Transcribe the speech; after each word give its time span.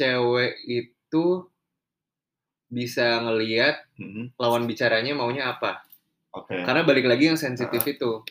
cewek 0.00 0.56
itu 0.64 1.44
bisa 2.72 3.20
ngeliat 3.20 3.84
Mhm. 4.00 4.32
lawan 4.40 4.64
bicaranya 4.64 5.12
maunya 5.12 5.52
apa. 5.52 5.84
Oke. 6.32 6.64
Karena 6.64 6.86
balik 6.86 7.04
lagi 7.04 7.28
yang 7.28 7.36
sensitif 7.36 7.84
itu. 7.84 8.24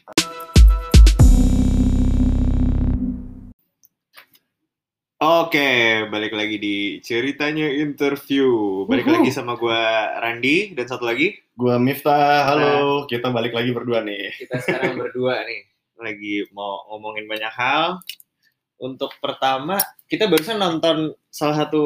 Oke, 5.20 5.68
balik 6.08 6.32
lagi 6.32 6.56
di 6.56 6.78
ceritanya 7.04 7.68
interview. 7.68 8.48
Balik 8.88 9.04
Uhuh. 9.04 9.16
lagi 9.20 9.30
sama 9.36 9.60
gua 9.60 10.16
Randi 10.24 10.72
dan 10.72 10.88
satu 10.88 11.04
lagi 11.04 11.36
Gua 11.60 11.76
Miftah, 11.76 12.48
halo. 12.48 13.04
Kita 13.04 13.28
balik 13.28 13.52
lagi 13.52 13.76
berdua 13.76 14.00
nih. 14.00 14.32
kita 14.40 14.64
sekarang 14.64 14.96
berdua 14.96 15.44
nih 15.44 15.68
lagi 16.00 16.48
mau 16.56 16.88
ngomongin 16.88 17.28
banyak 17.28 17.52
hal. 17.52 18.00
Untuk 18.80 19.12
pertama, 19.20 19.76
kita 20.08 20.32
barusan 20.32 20.56
nonton 20.56 21.12
salah 21.28 21.68
satu 21.68 21.84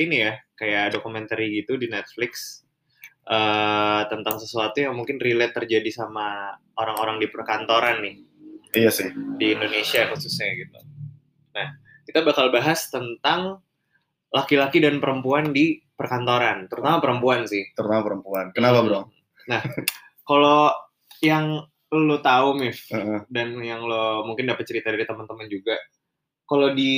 ini 0.00 0.24
ya, 0.24 0.32
kayak 0.56 0.96
dokumenter 0.96 1.36
gitu 1.44 1.76
di 1.76 1.92
Netflix 1.92 2.64
eh, 3.28 4.02
tentang 4.08 4.40
sesuatu 4.40 4.80
yang 4.80 4.96
mungkin 4.96 5.20
relate 5.20 5.52
terjadi 5.52 5.92
sama 5.92 6.56
orang-orang 6.80 7.20
di 7.20 7.28
perkantoran 7.28 8.00
nih 8.00 8.16
Iya 8.76 8.90
sih. 8.92 9.08
di 9.36 9.52
Indonesia 9.56 10.08
khususnya 10.08 10.52
gitu. 10.56 10.78
Nah, 11.56 11.68
kita 12.04 12.20
bakal 12.24 12.52
bahas 12.52 12.88
tentang 12.88 13.60
laki-laki 14.28 14.80
dan 14.84 15.00
perempuan 15.00 15.52
di 15.52 15.80
perkantoran, 15.96 16.68
terutama 16.68 17.00
perempuan 17.00 17.48
sih. 17.48 17.72
Terutama 17.72 18.04
perempuan. 18.04 18.52
Kenapa, 18.52 18.84
Bro? 18.84 19.00
Nah, 19.48 19.62
kalau 20.28 20.68
yang 21.24 21.64
lo 21.88 22.18
tahu, 22.20 22.60
Mif, 22.60 22.84
Heeh. 22.92 23.24
dan 23.32 23.56
yang 23.64 23.80
lo 23.86 24.26
mungkin 24.28 24.44
dapat 24.44 24.68
cerita 24.68 24.92
dari 24.92 25.08
teman-teman 25.08 25.48
juga, 25.48 25.72
kalau 26.48 26.72
di 26.72 26.94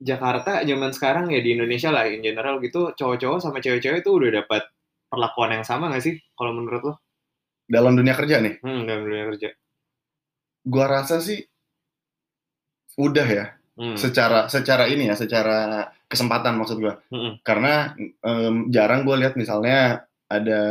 Jakarta 0.00 0.64
zaman 0.64 0.96
sekarang 0.96 1.28
ya 1.28 1.44
di 1.44 1.52
Indonesia 1.52 1.92
lah 1.92 2.08
in 2.08 2.24
general 2.24 2.56
gitu, 2.64 2.96
cowok-cowok 2.96 3.38
sama 3.44 3.60
cewek-cewek 3.60 4.00
itu 4.00 4.10
udah 4.10 4.40
dapat 4.40 4.64
perlakuan 5.12 5.60
yang 5.60 5.64
sama 5.66 5.92
nggak 5.92 6.00
sih? 6.00 6.16
Kalau 6.32 6.56
menurut 6.56 6.82
lo? 6.82 6.94
Dalam 7.68 7.94
dunia 7.94 8.16
kerja 8.16 8.40
nih, 8.40 8.64
Hmm, 8.64 8.88
dalam 8.88 9.04
dunia 9.04 9.24
kerja. 9.34 9.48
gua 10.64 10.86
rasa 10.88 11.20
sih 11.20 11.40
udah 12.96 13.28
ya. 13.28 13.46
Hmm. 13.80 13.96
Secara 13.96 14.48
secara 14.48 14.84
ini 14.88 15.08
ya, 15.08 15.16
secara 15.16 15.88
kesempatan 16.08 16.56
maksud 16.56 16.80
gua. 16.80 17.00
Mm-mm. 17.12 17.40
Karena 17.40 17.92
em, 17.98 18.68
jarang 18.68 19.04
gue 19.08 19.16
lihat 19.24 19.38
misalnya 19.40 20.04
ada 20.28 20.62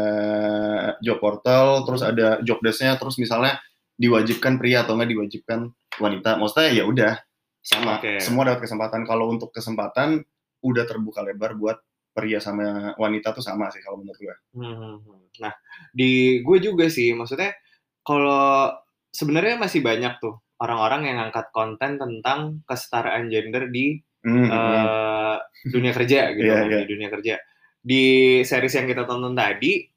job 1.02 1.17
portal, 1.17 1.83
terus 1.89 2.02
ada 2.05 2.38
job 2.45 2.59
desk-nya, 2.61 2.95
terus 3.02 3.17
misalnya 3.17 3.58
diwajibkan 3.98 4.55
pria 4.61 4.86
atau 4.86 4.94
nggak 4.95 5.09
diwajibkan 5.09 5.59
wanita. 5.98 6.38
Maksudnya 6.38 6.70
ya 6.72 6.83
udah 6.86 7.14
sama. 7.61 7.99
Oke. 7.99 8.19
Semua 8.23 8.47
dapat 8.47 8.65
kesempatan. 8.67 9.02
Kalau 9.05 9.29
untuk 9.29 9.52
kesempatan 9.52 10.23
udah 10.63 10.83
terbuka 10.88 11.23
lebar 11.23 11.55
buat 11.55 11.77
pria 12.11 12.41
sama 12.43 12.97
wanita 12.99 13.31
tuh 13.31 13.45
sama 13.45 13.71
sih 13.71 13.79
kalau 13.79 14.02
menurut 14.02 14.19
gue. 14.19 14.35
Hmm. 14.57 14.99
Nah, 15.39 15.53
di 15.95 16.43
gue 16.43 16.57
juga 16.59 16.91
sih, 16.91 17.15
maksudnya 17.15 17.55
kalau 18.03 18.73
sebenarnya 19.13 19.55
masih 19.61 19.80
banyak 19.80 20.19
tuh 20.19 20.41
orang-orang 20.59 21.07
yang 21.07 21.17
angkat 21.30 21.47
konten 21.55 21.95
tentang 21.95 22.65
kesetaraan 22.67 23.31
gender 23.31 23.71
di 23.71 24.03
Hmm, 24.19 24.52
hmm. 24.52 24.52
eh, 24.52 25.37
dunia 25.71 25.95
kerja 25.95 26.19
gitu, 26.35 26.43
Iya, 26.43 26.55
kan, 26.59 26.67
iya. 26.67 26.80
di 26.83 26.87
dunia 26.91 27.07
kerja. 27.07 27.35
Di 27.80 28.03
series 28.43 28.75
yang 28.75 28.87
kita 28.91 29.07
tonton 29.07 29.31
tadi, 29.31 29.87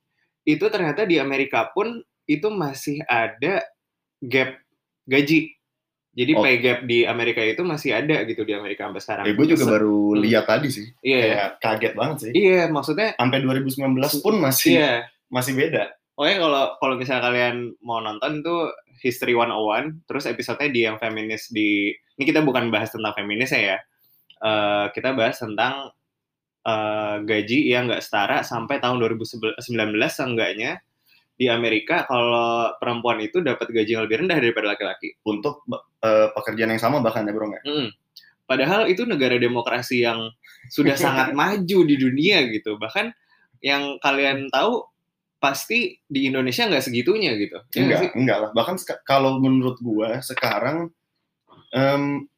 itu 0.46 0.64
ternyata 0.70 1.02
di 1.02 1.18
Amerika 1.18 1.70
pun 1.74 1.98
itu 2.30 2.46
masih 2.46 3.02
ada 3.02 3.66
gap 4.22 4.62
gaji. 5.10 5.58
Jadi 6.12 6.32
Oh. 6.36 6.44
pay 6.44 6.60
gap 6.60 6.84
di 6.84 7.08
Amerika 7.08 7.40
itu 7.40 7.64
masih 7.64 7.96
ada 7.96 8.20
gitu 8.28 8.44
di 8.44 8.52
Amerika 8.52 8.84
sampai 8.84 9.00
sekarang. 9.00 9.24
Ya, 9.24 9.32
gue 9.32 9.46
juga 9.48 9.64
baru 9.64 10.12
Hmm. 10.12 10.20
lihat 10.20 10.44
tadi 10.44 10.68
sih. 10.68 10.86
Iya, 11.00 11.18
ya. 11.18 11.24
Kayak 11.24 11.50
kaget 11.58 11.92
banget 11.96 12.16
sih. 12.20 12.32
Iya, 12.36 12.62
maksudnya 12.68 13.08
Sampai 13.16 13.38
2019 13.40 14.20
pun 14.20 14.34
masih 14.36 14.72
iya. 14.76 14.92
masih 15.32 15.56
beda. 15.56 15.88
Pokoknya 16.12 16.36
kalau 16.38 16.64
kalau 16.76 16.94
misalnya 17.00 17.22
kalian 17.24 17.56
mau 17.80 18.04
nonton 18.04 18.44
itu 18.44 18.56
History 19.00 19.32
101, 19.32 20.04
terus 20.04 20.28
episodenya 20.28 20.70
di 20.70 20.80
yang 20.84 20.96
feminis 21.00 21.48
di 21.48 21.90
ini 21.90 22.22
kita 22.22 22.44
bukan 22.44 22.68
bahas 22.68 22.92
tentang 22.92 23.16
feminis 23.16 23.48
ya. 23.50 23.80
Eh, 24.38 24.86
kita 24.92 25.16
bahas 25.16 25.40
tentang 25.40 25.90
eh, 26.62 27.16
gaji 27.26 27.58
yang 27.66 27.90
nggak 27.90 28.04
setara 28.04 28.44
sampai 28.44 28.78
tahun 28.78 29.00
2019 29.00 29.58
seenggaknya 30.14 30.78
di 31.42 31.50
Amerika 31.50 32.06
kalau 32.06 32.70
perempuan 32.78 33.18
itu 33.18 33.42
dapat 33.42 33.66
gaji 33.74 33.98
yang 33.98 34.06
lebih 34.06 34.22
rendah 34.22 34.38
daripada 34.38 34.78
laki-laki. 34.78 35.18
Untuk 35.26 35.66
eh, 36.06 36.30
pekerjaan 36.30 36.70
yang 36.70 36.78
sama 36.78 37.02
bahkan 37.02 37.26
ya 37.26 37.34
bro 37.34 37.50
nggak? 37.50 37.66
Mm. 37.66 37.88
Padahal 38.46 38.86
itu 38.86 39.02
negara 39.02 39.42
demokrasi 39.42 40.06
yang 40.06 40.30
sudah 40.70 40.94
sangat 40.94 41.34
maju 41.40 41.78
di 41.82 41.96
dunia 41.98 42.46
gitu. 42.46 42.78
Bahkan 42.78 43.10
yang 43.58 43.98
kalian 43.98 44.46
tahu 44.54 44.86
pasti 45.42 45.98
di 46.06 46.30
Indonesia 46.30 46.70
nggak 46.70 46.86
segitunya 46.86 47.34
gitu. 47.34 47.58
Ya 47.74 47.82
nggak 47.82 48.14
enggak, 48.14 48.38
lah. 48.38 48.50
Bahkan 48.54 48.78
kalau 49.02 49.42
menurut 49.42 49.82
gua 49.82 50.22
sekarang 50.22 50.94
em, 51.74 52.30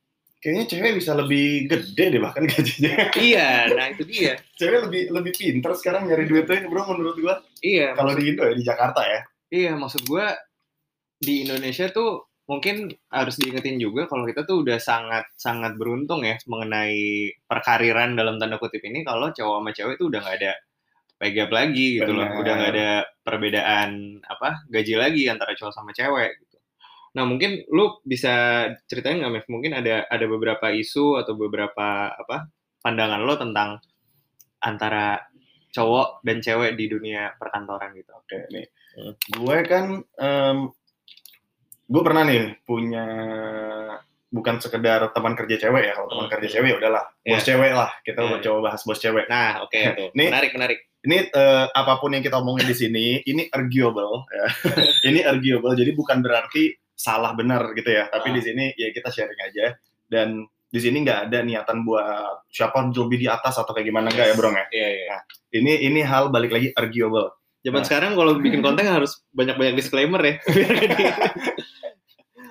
kayaknya 0.44 0.64
cewek 0.68 0.92
bisa 1.00 1.16
lebih 1.16 1.64
gede 1.72 2.04
deh 2.12 2.20
bahkan 2.20 2.44
gajinya. 2.44 2.92
Iya, 3.16 3.72
nah 3.72 3.86
itu 3.88 4.04
dia. 4.04 4.36
cewek 4.60 4.78
lebih 4.92 5.02
lebih 5.08 5.32
pinter 5.32 5.72
sekarang 5.72 6.04
nyari 6.04 6.28
duitnya 6.28 6.68
bro 6.68 6.84
menurut 6.92 7.16
gua. 7.16 7.40
Iya, 7.64 7.96
Kalau 7.96 8.12
di 8.12 8.28
Indo 8.28 8.44
ya 8.44 8.52
di 8.52 8.60
Jakarta 8.60 9.00
ya. 9.08 9.20
iya 9.48 9.72
maksud 9.72 10.04
gua 10.04 10.36
di 11.16 11.48
Indonesia 11.48 11.88
tuh 11.88 12.28
mungkin 12.44 12.92
harus 13.08 13.40
diingetin 13.40 13.80
juga 13.80 14.04
kalau 14.04 14.28
kita 14.28 14.44
tuh 14.44 14.60
udah 14.60 14.76
sangat 14.76 15.24
sangat 15.32 15.80
beruntung 15.80 16.20
ya 16.28 16.36
mengenai 16.44 17.32
perkariran 17.48 18.12
dalam 18.12 18.36
tanda 18.36 18.60
kutip 18.60 18.84
ini 18.84 19.00
kalau 19.00 19.32
cowok 19.32 19.56
sama 19.64 19.70
cewek 19.72 19.96
tuh 19.96 20.12
udah 20.12 20.20
nggak 20.20 20.36
ada 20.44 20.52
pay 21.16 21.30
gap 21.32 21.48
lagi 21.48 22.02
gitu 22.02 22.10
loh, 22.12 22.26
Benar. 22.28 22.40
udah 22.42 22.52
nggak 22.58 22.72
ada 22.74 22.88
perbedaan 23.24 23.90
apa 24.26 24.60
gaji 24.68 24.94
lagi 24.98 25.22
antara 25.30 25.56
cowok 25.56 25.72
sama 25.72 25.90
cewek 25.96 26.36
gitu. 26.42 26.53
Nah 27.14 27.24
mungkin 27.24 27.62
lu 27.68 28.02
bisa 28.02 28.66
ceritain 28.84 29.18
nggak 29.18 29.32
Mev? 29.32 29.46
Mungkin 29.46 29.72
ada 29.72 30.04
ada 30.04 30.26
beberapa 30.26 30.68
isu 30.68 31.16
atau 31.16 31.34
beberapa 31.34 32.10
apa 32.10 32.50
pandangan 32.80 33.22
lo 33.22 33.34
tentang 33.34 33.78
antara 34.60 35.22
cowok 35.70 36.22
dan 36.22 36.38
cewek 36.38 36.74
di 36.74 36.86
dunia 36.86 37.34
perkantoran 37.34 37.94
gitu. 37.94 38.10
Oke 38.12 38.38
nih. 38.50 38.66
Hmm. 38.94 39.14
Gue 39.32 39.58
kan 39.62 39.84
em, 40.00 40.58
gue 41.84 42.02
pernah 42.02 42.22
nih 42.24 42.58
punya 42.62 43.06
bukan 44.28 44.58
sekedar 44.58 45.14
teman 45.14 45.34
kerja 45.34 45.56
cewek 45.60 45.82
ya. 45.84 45.92
Kalau 45.94 46.08
teman 46.10 46.26
Hmm. 46.26 46.34
kerja 46.34 46.48
cewek 46.50 46.68
ya 46.74 46.76
udahlah. 46.78 47.04
Bos 47.22 47.38
Iya. 47.38 47.46
cewek 47.46 47.72
lah. 47.72 47.90
Kita 48.02 48.20
Iya, 48.20 48.38
coba 48.42 48.58
bahas 48.66 48.82
bos 48.82 48.98
cewek. 48.98 49.26
Nah, 49.30 49.62
oke 49.62 49.78
tuh. 49.98 50.08
Nih. 50.12 50.28
menarik, 50.30 50.52
menarik. 50.52 50.78
ini 51.04 51.20
eh, 51.20 51.66
apa 51.68 52.00
pun 52.00 52.10
yang 52.10 52.24
kita 52.24 52.40
omongin 52.40 52.64
di 52.64 52.72
sini 52.72 53.06
ini 53.22 53.44
arguable 53.52 54.24
ya. 54.24 54.46
ini 55.12 55.20
arguable 55.20 55.76
jadi 55.76 55.92
bukan 55.92 56.18
berarti 56.18 56.72
salah 56.94 57.34
benar 57.34 57.74
gitu 57.74 57.90
ya 57.90 58.06
tapi 58.08 58.30
Ah. 58.30 58.34
di 58.34 58.40
sini 58.42 58.64
ya 58.74 58.88
kita 58.90 59.10
sharing 59.10 59.40
aja 59.44 59.74
dan 60.06 60.42
di 60.68 60.78
sini 60.78 61.02
nggak 61.02 61.30
ada 61.30 61.38
niatan 61.42 61.86
buat 61.86 62.46
siapa 62.50 62.82
lebih 62.90 63.18
di 63.18 63.28
atas 63.30 63.58
atau 63.58 63.70
kayak 63.70 63.86
gimana 63.86 64.10
enggak 64.10 64.30
ya 64.30 64.34
bro 64.34 64.50
ya 64.50 64.64
Iya, 64.70 64.88
iya. 64.90 65.16
ini 65.54 65.72
ini 65.86 66.00
hal 66.02 66.30
balik 66.30 66.50
lagi 66.50 66.70
arguable 66.74 67.30
Zaman 67.64 67.80
Nah. 67.80 67.86
sekarang 67.88 68.12
kalau 68.12 68.36
bikin 68.36 68.60
konten 68.60 68.84
harus 68.84 69.24
banyak-banyak 69.32 69.72
disclaimer 69.72 70.20
ya. 70.20 70.36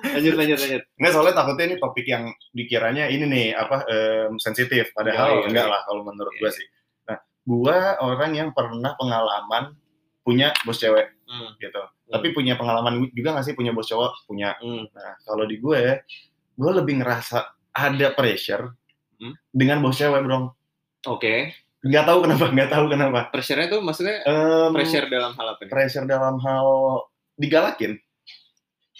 Lanjut, 0.03 0.35
lanjut, 0.35 0.57
lanjut. 0.59 0.83
nggak 0.99 1.11
soalnya 1.15 1.33
takutnya 1.33 1.65
ini 1.71 1.75
topik 1.79 2.05
yang 2.05 2.23
dikiranya 2.51 3.07
ini 3.07 3.23
nih 3.23 3.47
apa 3.55 3.87
em, 3.87 4.35
sensitif 4.35 4.91
padahal 4.91 5.41
iya, 5.41 5.47
enggak 5.47 5.65
iya. 5.65 5.73
lah 5.73 5.81
kalau 5.87 6.01
menurut 6.03 6.33
Iya, 6.35 6.41
gue 6.43 6.51
sih 6.51 6.67
nah 7.07 7.17
gue 7.23 7.77
orang 8.03 8.31
yang 8.35 8.49
pernah 8.51 8.91
pengalaman 8.99 9.73
punya 10.21 10.51
bos 10.67 10.77
cewek 10.77 11.07
Hmm, 11.23 11.49
gitu 11.57 11.81
tapi 12.13 12.29
punya 12.29 12.53
pengalaman 12.53 13.09
juga 13.09 13.33
nggak 13.33 13.43
sih 13.43 13.55
punya 13.57 13.73
bos 13.73 13.89
cowok 13.89 14.23
punya 14.23 14.53
hmm. 14.55 14.93
Nah, 14.93 15.13
kalau 15.25 15.43
di 15.43 15.57
gue, 15.57 16.05
gue 16.53 16.71
lebih 16.71 17.01
ngerasa 17.01 17.41
ada 17.73 18.07
pressure 18.13 18.69
Hmm. 19.17 19.33
dengan 19.49 19.79
bos 19.79 19.95
cewek, 19.95 20.21
bro. 20.21 20.51
Oke. 21.07 21.49
Nggak 21.81 22.05
tahu 22.05 22.17
kenapa, 22.21 22.45
nggak 22.49 22.69
tahu 22.69 22.85
kenapa. 22.87 23.19
Pressure-nya 23.29 23.67
tuh 23.67 23.79
maksudnya 23.79 24.21
Em, 24.21 24.71
pressure 24.71 25.07
dalam 25.07 25.31
hal 25.31 25.47
apa 25.49 25.61
nih? 25.61 25.69
pressure 25.69 26.05
dalam 26.05 26.35
hal 26.37 26.67
digalakin. 27.33 27.97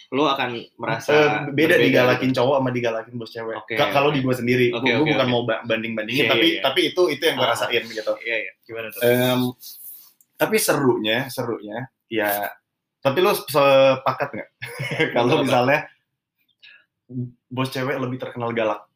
Lu 0.10 0.24
akan 0.24 0.50
merasa 0.76 1.10
Eh, 1.10 1.28
beda 1.50 1.74
berbeda 1.74 1.76
digalakin 1.80 2.32
cowok 2.32 2.56
sama 2.56 2.70
digalakin 2.70 3.14
bos 3.14 3.30
cewek. 3.30 3.56
Oke, 3.58 3.74
Ka- 3.74 3.90
Kalau 3.90 4.10
oke. 4.10 4.16
di 4.16 4.22
gue 4.22 4.36
sendiri, 4.36 4.68
Oke, 4.70 4.86
gue 4.86 4.96
oke, 4.96 5.10
bukan 5.10 5.26
oke. 5.26 5.32
mau 5.32 5.42
ba- 5.44 5.64
banding-bandingin, 5.64 6.24
Iya, 6.24 6.32
tapi 6.32 6.46
iya, 6.46 6.54
iya. 6.54 6.62
tapi 6.62 6.80
itu 6.88 7.02
itu 7.10 7.24
yang 7.24 7.36
gue 7.36 7.48
Ah. 7.48 7.52
rasain 7.52 7.84
gitu. 7.84 8.14
Iya, 8.20 8.38
iya. 8.40 8.52
Gimana 8.64 8.88
tuh? 8.90 9.02
Em, 9.02 9.42
tapi 10.36 10.56
serunya, 10.58 11.18
serunya, 11.28 11.78
ya. 12.08 12.30
Tapi 13.04 13.20
lo 13.20 13.36
sepakat 13.36 14.30
nggak 14.32 14.50
kalau 15.16 15.44
misalnya 15.44 15.92
bos 17.52 17.68
cewek 17.68 18.00
lebih 18.00 18.16
terkenal 18.16 18.56
galak? 18.56 18.88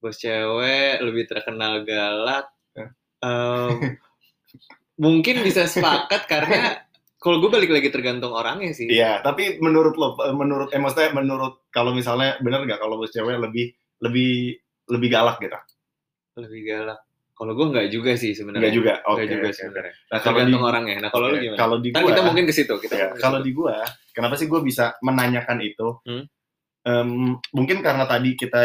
Bos 0.00 0.16
cewek 0.16 1.04
lebih 1.04 1.28
terkenal 1.28 1.84
galak. 1.84 2.48
Eh. 2.72 2.88
Em, 3.20 4.00
mungkin 5.04 5.44
bisa 5.44 5.68
sepakat 5.68 6.24
karena 6.24 6.88
kalau 7.20 7.40
gue 7.40 7.52
balik 7.52 7.72
lagi 7.72 7.88
tergantung 7.92 8.32
orangnya 8.32 8.72
sih. 8.72 8.88
Iya, 8.88 9.24
tapi 9.24 9.56
menurut 9.56 9.96
lo, 9.96 10.16
menurut, 10.36 10.72
eh 10.72 10.80
maksudnya 10.80 11.12
menurut 11.16 11.68
kalau 11.72 11.96
misalnya 11.96 12.36
bener 12.40 12.64
nggak 12.64 12.80
kalau 12.80 13.00
bos 13.00 13.12
cewek 13.12 13.40
lebih 13.40 13.72
lebih 14.00 14.56
lebih 14.88 15.08
galak 15.12 15.36
gitu? 15.40 15.56
Lebih 16.40 16.60
galak. 16.64 17.00
Kalau 17.34 17.52
gue 17.58 17.66
nggak 17.66 17.88
juga 17.90 18.14
sih 18.14 18.30
sebenarnya. 18.30 18.62
Enggak 18.62 18.74
juga. 18.78 18.92
Oke. 19.10 19.26
Nggak 19.26 19.28
juga 19.34 19.48
oke, 19.50 19.58
sebenarnya. 19.58 19.94
oke. 19.94 20.06
Nah, 20.06 20.20
kalau 20.22 20.38
di 20.38 20.38
Tergantung 20.38 20.64
orangnya. 20.70 20.96
Nah 21.02 21.10
kalau 21.10 21.26
lu 21.26 21.34
oke, 21.34 21.42
gimana? 21.42 21.58
Kalau 21.58 21.76
di 21.82 21.88
Ntar 21.90 22.00
gua 22.00 22.10
kita 22.10 22.22
mungkin 22.22 22.44
ke 22.46 22.54
situ. 22.54 22.74
Kita 22.78 22.94
ya, 22.94 23.08
kalau 23.18 23.38
di 23.42 23.50
gua, 23.50 23.76
kenapa 24.14 24.34
sih 24.38 24.46
gua 24.46 24.60
bisa 24.62 24.84
menanyakan 25.02 25.58
itu? 25.58 25.88
Hmm. 26.06 26.24
Em, 26.84 27.40
mungkin 27.56 27.80
karena 27.80 28.04
tadi 28.04 28.36
kita 28.36 28.60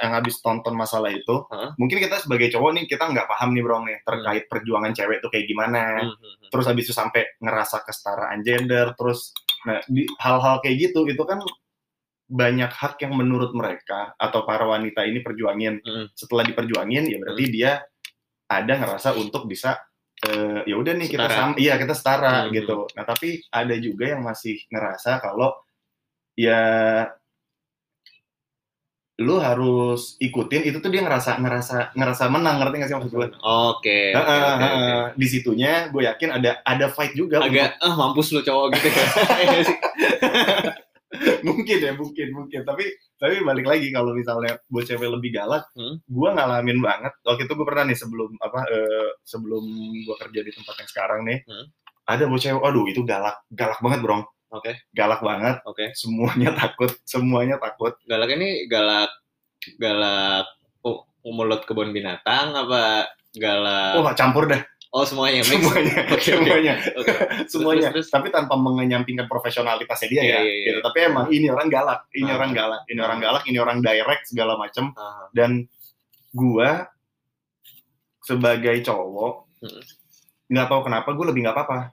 yang 0.00 0.16
habis 0.16 0.40
tonton 0.40 0.72
masalah 0.72 1.12
itu, 1.12 1.44
Hah? 1.52 1.76
mungkin 1.76 2.00
kita 2.00 2.16
sebagai 2.16 2.48
cowok 2.48 2.80
nih 2.80 2.84
kita 2.88 3.04
nggak 3.04 3.28
paham 3.28 3.52
nih 3.52 3.60
bro 3.60 3.84
nih 3.84 4.00
terkait 4.08 4.48
perjuangan 4.48 4.96
cewek 4.96 5.20
tuh 5.20 5.28
kayak 5.28 5.44
gimana. 5.44 6.00
Hmm, 6.00 6.16
hmm, 6.16 6.16
hmm. 6.16 6.48
Terus 6.48 6.64
habis 6.64 6.88
itu 6.88 6.94
sampai 6.96 7.28
ngerasa 7.44 7.84
kesetaraan 7.84 8.40
gender, 8.40 8.96
terus 8.96 9.36
nah 9.68 9.84
di 9.84 10.08
hal-hal 10.16 10.64
kayak 10.64 10.90
gitu 10.90 11.04
itu 11.12 11.20
kan 11.28 11.44
banyak 12.28 12.72
hak 12.72 13.04
yang 13.04 13.12
menurut 13.16 13.52
mereka 13.52 14.16
atau 14.16 14.48
para 14.48 14.64
wanita 14.64 15.04
ini 15.04 15.20
perjuangin. 15.20 15.84
Hmm. 15.84 16.08
Setelah 16.16 16.48
diperjuangin 16.48 17.04
ya 17.04 17.20
berarti 17.20 17.44
dia 17.52 17.84
ada 18.48 18.72
ngerasa 18.74 19.12
untuk 19.14 19.44
bisa 19.44 19.76
eh, 20.18 20.66
ya 20.66 20.74
udah 20.74 20.92
nih 20.96 21.08
kita 21.08 21.28
Setara. 21.28 21.38
sama 21.38 21.54
iya 21.56 21.74
kita 21.78 21.94
setara 21.94 22.34
Hmm. 22.42 22.50
gitu. 22.50 22.76
Nah, 22.90 23.04
tapi 23.04 23.28
ada 23.48 23.74
juga 23.78 24.04
yang 24.08 24.20
masih 24.20 24.58
ngerasa 24.66 25.20
kalau 25.20 25.54
ya 26.34 26.62
lu 29.18 29.42
harus 29.42 30.14
ikutin 30.18 30.62
itu 30.62 30.78
tuh 30.78 30.94
dia 30.94 31.02
ngerasa 31.02 31.42
ngerasa 31.42 31.90
ngerasa 31.90 32.24
menang 32.30 32.62
ngerti 32.62 32.74
gak 32.78 32.86
sih 32.86 32.94
maksud 32.94 33.12
gue? 33.12 33.28
Oke. 33.42 34.14
Heeh, 34.14 34.22
oke, 34.22 34.46
oke. 34.46 34.62
heeh. 34.62 35.02
Di 35.18 35.26
situnya 35.26 35.72
gue 35.90 36.02
yakin 36.06 36.30
ada 36.38 36.50
ada 36.62 36.86
fight 36.86 37.18
juga 37.18 37.42
Agak 37.42 37.82
ah 37.82 37.94
mampus 37.94 38.30
lu 38.30 38.42
cowok 38.42 38.78
gitu 38.78 38.88
ya. 38.94 39.06
Iya 39.34 39.46
nggak 39.50 39.64
sih? 39.66 39.76
mungkin 41.48 41.78
ya 41.78 41.92
mungkin 41.94 42.28
mungkin 42.32 42.60
tapi 42.62 42.84
tapi 43.18 43.42
balik 43.42 43.66
lagi 43.66 43.88
kalau 43.90 44.14
misalnya 44.14 44.56
buat 44.68 44.84
cewek 44.84 45.10
lebih 45.10 45.30
galak 45.34 45.64
Hmm. 45.74 45.98
gue 46.02 46.28
ngalamin 46.32 46.78
banget 46.78 47.12
waktu 47.22 47.46
itu 47.46 47.52
gue 47.54 47.66
pernah 47.66 47.84
nih 47.86 47.98
sebelum 47.98 48.30
apa 48.38 48.60
eh, 48.66 49.08
sebelum 49.22 49.64
gue 50.02 50.16
kerja 50.18 50.40
di 50.42 50.52
tempat 50.52 50.74
yang 50.78 50.88
sekarang 50.90 51.20
nih 51.24 51.38
Hmm. 51.44 51.66
ada 52.06 52.24
buat 52.26 52.40
cewek 52.40 52.62
aduh 52.62 52.84
itu 52.86 53.00
galak 53.04 53.36
galak 53.50 53.78
banget 53.78 54.00
bro 54.00 54.20
Oke. 54.48 54.72
galak 54.96 55.20
banget 55.20 55.60
Oke. 55.64 55.92
semuanya 55.92 56.50
takut 56.56 56.88
semuanya 57.04 57.60
takut 57.60 57.92
Galak 58.08 58.32
ini 58.32 58.64
galak 58.64 59.12
galak 59.76 60.46
oh, 60.80 61.04
mulut 61.22 61.62
kebun 61.68 61.92
binatang 61.92 62.56
apa 62.56 63.04
galak 63.36 63.92
oh 64.00 64.08
campur 64.16 64.48
dah 64.48 64.62
oh 64.98 65.06
semuanya 65.06 65.40
semuanya 65.40 65.94
oke. 66.10 66.18
semuanya 66.20 66.74
Oke. 66.92 67.12
semuanya 67.46 67.88
terus, 67.88 68.06
terus. 68.06 68.08
tapi 68.10 68.28
tanpa 68.28 68.54
menyampingkan 68.54 69.24
profesionalitasnya 69.24 70.08
dia 70.08 70.20
Iya, 70.20 70.26
ya 70.28 70.38
iya, 70.38 70.42
iya. 70.42 70.66
gitu. 70.68 70.78
tapi 70.82 70.98
emang 71.04 71.26
ini 71.28 71.46
orang 71.46 71.68
galak 71.68 72.00
ini 72.10 72.26
Ah. 72.26 72.34
orang 72.34 72.50
galak 72.50 72.82
ini 72.84 73.00
orang 73.00 73.18
galak 73.18 73.44
ini 73.44 73.58
orang 73.58 73.78
direct 73.78 74.24
segala 74.26 74.54
macem 74.54 74.90
Ah, 74.92 75.30
dan 75.30 75.70
gua 76.30 76.90
sebagai 78.20 78.82
cowok 78.82 79.46
Mm. 79.58 79.82
nggak 80.48 80.66
tahu 80.66 80.80
kenapa 80.82 81.10
gue 81.10 81.26
lebih 81.26 81.42
nggak 81.42 81.50
apa-apa 81.52 81.90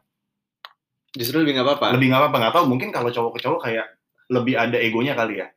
justru 1.11 1.41
lebih 1.41 1.55
nggak 1.55 1.65
apa-apa. 1.65 1.87
lebih 1.91 2.07
nggak 2.07 2.21
apa-apa 2.21 2.37
nggak 2.39 2.53
tahu 2.53 2.65
mungkin 2.67 2.89
kalau 2.89 3.09
cowok 3.09 3.31
ke 3.33 3.41
cowok 3.41 3.59
kayak 3.63 3.87
lebih 4.27 4.53
ada 4.53 4.77
egonya 4.77 5.13
kali 5.13 5.41
ya 5.41 5.47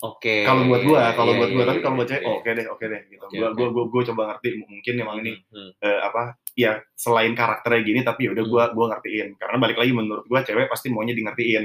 Oke. 0.00 0.40
kalau 0.42 0.64
buat 0.64 0.80
gua 0.80 1.12
kalau 1.12 1.30
Iya, 1.30 1.38
buat 1.38 1.50
gua 1.50 1.60
iya, 1.60 1.68
tapi 1.68 1.78
kalau 1.78 1.92
iya, 1.92 2.00
buat 2.00 2.08
cewek 2.08 2.24
oke 2.26 2.48
deh 2.50 2.66
oke 2.66 2.84
deh 2.86 3.00
gitu 3.06 3.20
Oke, 3.22 3.36
gua, 3.36 3.46
oke. 3.46 3.54
gua 3.54 3.68
gua 3.68 3.84
gua 3.86 4.02
coba 4.02 4.22
ngerti 4.32 4.48
mungkin 4.58 4.94
emang 4.96 5.16
ini 5.20 5.32
Hmm, 5.44 5.60
hmm. 5.60 5.70
eh, 5.78 5.98
apa 6.00 6.22
ya 6.58 6.82
selain 6.98 7.32
karakternya 7.32 7.80
gini 7.82 8.00
tapi 8.02 8.28
udah 8.30 8.44
gua 8.46 8.64
gua 8.74 8.96
ngertiin. 8.96 9.38
Karena 9.38 9.56
balik 9.58 9.78
lagi 9.78 9.92
menurut 9.94 10.24
gua 10.26 10.40
cewek 10.42 10.66
pasti 10.70 10.90
maunya 10.92 11.14
di 11.14 11.22
ngertiin 11.24 11.64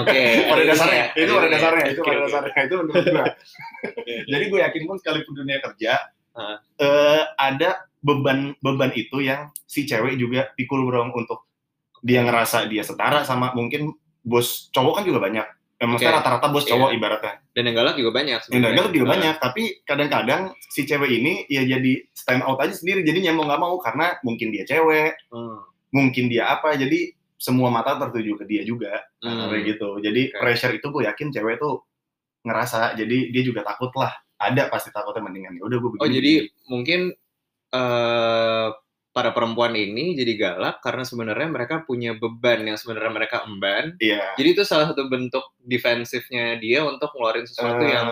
Oke. 0.00 0.22
pada 0.48 0.60
ada 0.60 0.64
dasarnya 0.70 1.04
ya, 1.14 1.22
itu 1.24 1.32
ada 1.32 1.36
pada 1.36 1.46
ini 1.46 1.50
ya. 1.50 1.56
dasarnya 1.56 1.84
itu 1.88 2.00
Oke, 2.00 2.08
pada 2.08 2.20
dasarnya 2.26 2.60
itu 2.64 2.74
menurut 2.80 3.04
gua. 3.04 3.24
Oke, 3.80 4.14
jadi 4.28 4.44
gue 4.48 4.60
yakin 4.60 4.82
pun 4.84 4.96
sekalipun 5.00 5.32
dunia 5.40 5.58
kerja 5.64 5.92
Heeh. 6.30 6.56
eh, 6.84 7.22
ada 7.36 7.70
beban 8.00 8.56
beban 8.64 8.92
itu 8.96 9.20
yang 9.20 9.52
si 9.68 9.84
cewek 9.84 10.16
juga 10.16 10.48
pikul 10.56 10.88
bro 10.88 11.12
untuk 11.12 11.44
dia 12.00 12.24
ngerasa 12.24 12.64
dia 12.64 12.80
setara 12.80 13.28
sama 13.28 13.52
mungkin 13.52 13.92
bos 14.24 14.72
cowok 14.72 15.00
kan 15.00 15.04
juga 15.04 15.20
banyak 15.20 15.46
Eh, 15.80 15.88
maksudnya 15.88 16.12
rata-rata 16.14 16.46
bos 16.46 16.62
Iya. 16.62 16.70
cowok 16.70 16.90
ibaratnya 16.92 17.34
Dan 17.50 17.62
yang 17.64 17.74
galak 17.74 17.96
juga 17.96 18.10
banyak. 18.12 18.28
yang 18.30 18.42
sebenarnya. 18.42 18.68
gagal 18.76 18.86
juga 18.92 19.00
Ah, 19.02 19.10
banyak 19.10 19.34
tapi 19.38 19.62
kadang-kadang 19.82 20.42
si 20.68 20.80
cewek 20.84 21.10
ini 21.10 21.32
ya 21.46 21.64
jadi 21.64 21.92
stand 22.12 22.42
out 22.42 22.58
aja 22.58 22.70
sendiri 22.70 23.00
jadinya 23.00 23.32
mau 23.32 23.44
nggak 23.44 23.58
mau 23.58 23.74
karena 23.76 24.20
mungkin 24.20 24.48
dia 24.50 24.62
cewek 24.62 25.16
hmm. 25.26 25.58
mungkin 25.90 26.28
dia 26.28 26.52
apa 26.52 26.74
jadi 26.74 27.10
semua 27.34 27.68
mata 27.68 27.96
tertuju 27.98 28.36
ke 28.36 28.44
dia 28.44 28.60
juga 28.62 28.92
nah, 29.18 29.32
Hmm. 29.40 29.48
kayak 29.50 29.64
gitu 29.70 29.88
jadi 29.98 30.22
Oke. 30.26 30.36
pressure 30.36 30.74
itu 30.74 30.86
gue 30.86 31.02
yakin 31.02 31.28
cewek 31.30 31.56
tuh 31.56 31.80
ngerasa 32.42 32.94
jadi 32.94 33.18
dia 33.30 33.42
juga 33.42 33.60
takut 33.62 33.88
lah 33.94 34.12
ada 34.36 34.68
pasti 34.68 34.88
takutnya 34.90 35.20
mendingan 35.22 35.52
ya 35.54 35.62
udah 35.62 35.78
gue 35.78 35.90
begini 35.90 36.02
Oh 36.02 36.10
jadi 36.10 36.32
mungkin 36.66 37.00
eh 37.70 38.68
para 39.10 39.34
perempuan 39.34 39.74
ini 39.74 40.14
jadi 40.14 40.32
galak 40.38 40.78
karena 40.78 41.02
sebenarnya 41.02 41.50
mereka 41.50 41.82
punya 41.82 42.14
beban 42.14 42.62
yang 42.62 42.78
sebenarnya 42.78 43.10
mereka 43.10 43.42
emban. 43.42 43.98
iya 43.98 44.38
Jadi 44.38 44.48
itu 44.54 44.62
salah 44.62 44.86
satu 44.88 45.10
bentuk 45.10 45.42
defensifnya 45.58 46.54
dia 46.56 46.86
untuk 46.86 47.10
ngeluarin 47.10 47.42
sesuatu 47.42 47.82
yang 47.82 48.06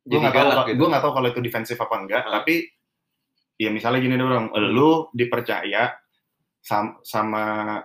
gue 0.00 0.14
jadi 0.16 0.30
tahu 0.30 0.36
galak 0.38 0.56
Pak. 0.56 0.66
gitu. 0.70 0.78
gue 0.78 0.88
nggak 0.90 1.02
tahu 1.02 1.12
kalau 1.12 1.28
itu 1.28 1.40
defensif 1.42 1.76
apa 1.76 1.94
enggak 1.98 2.22
Ah. 2.22 2.32
tapi 2.40 2.54
ya 3.58 3.68
misalnya 3.68 4.00
gini 4.00 4.14
dong 4.14 4.48
lu 4.72 5.10
dipercaya 5.12 5.92
sam- 6.62 6.96
sama 7.02 7.76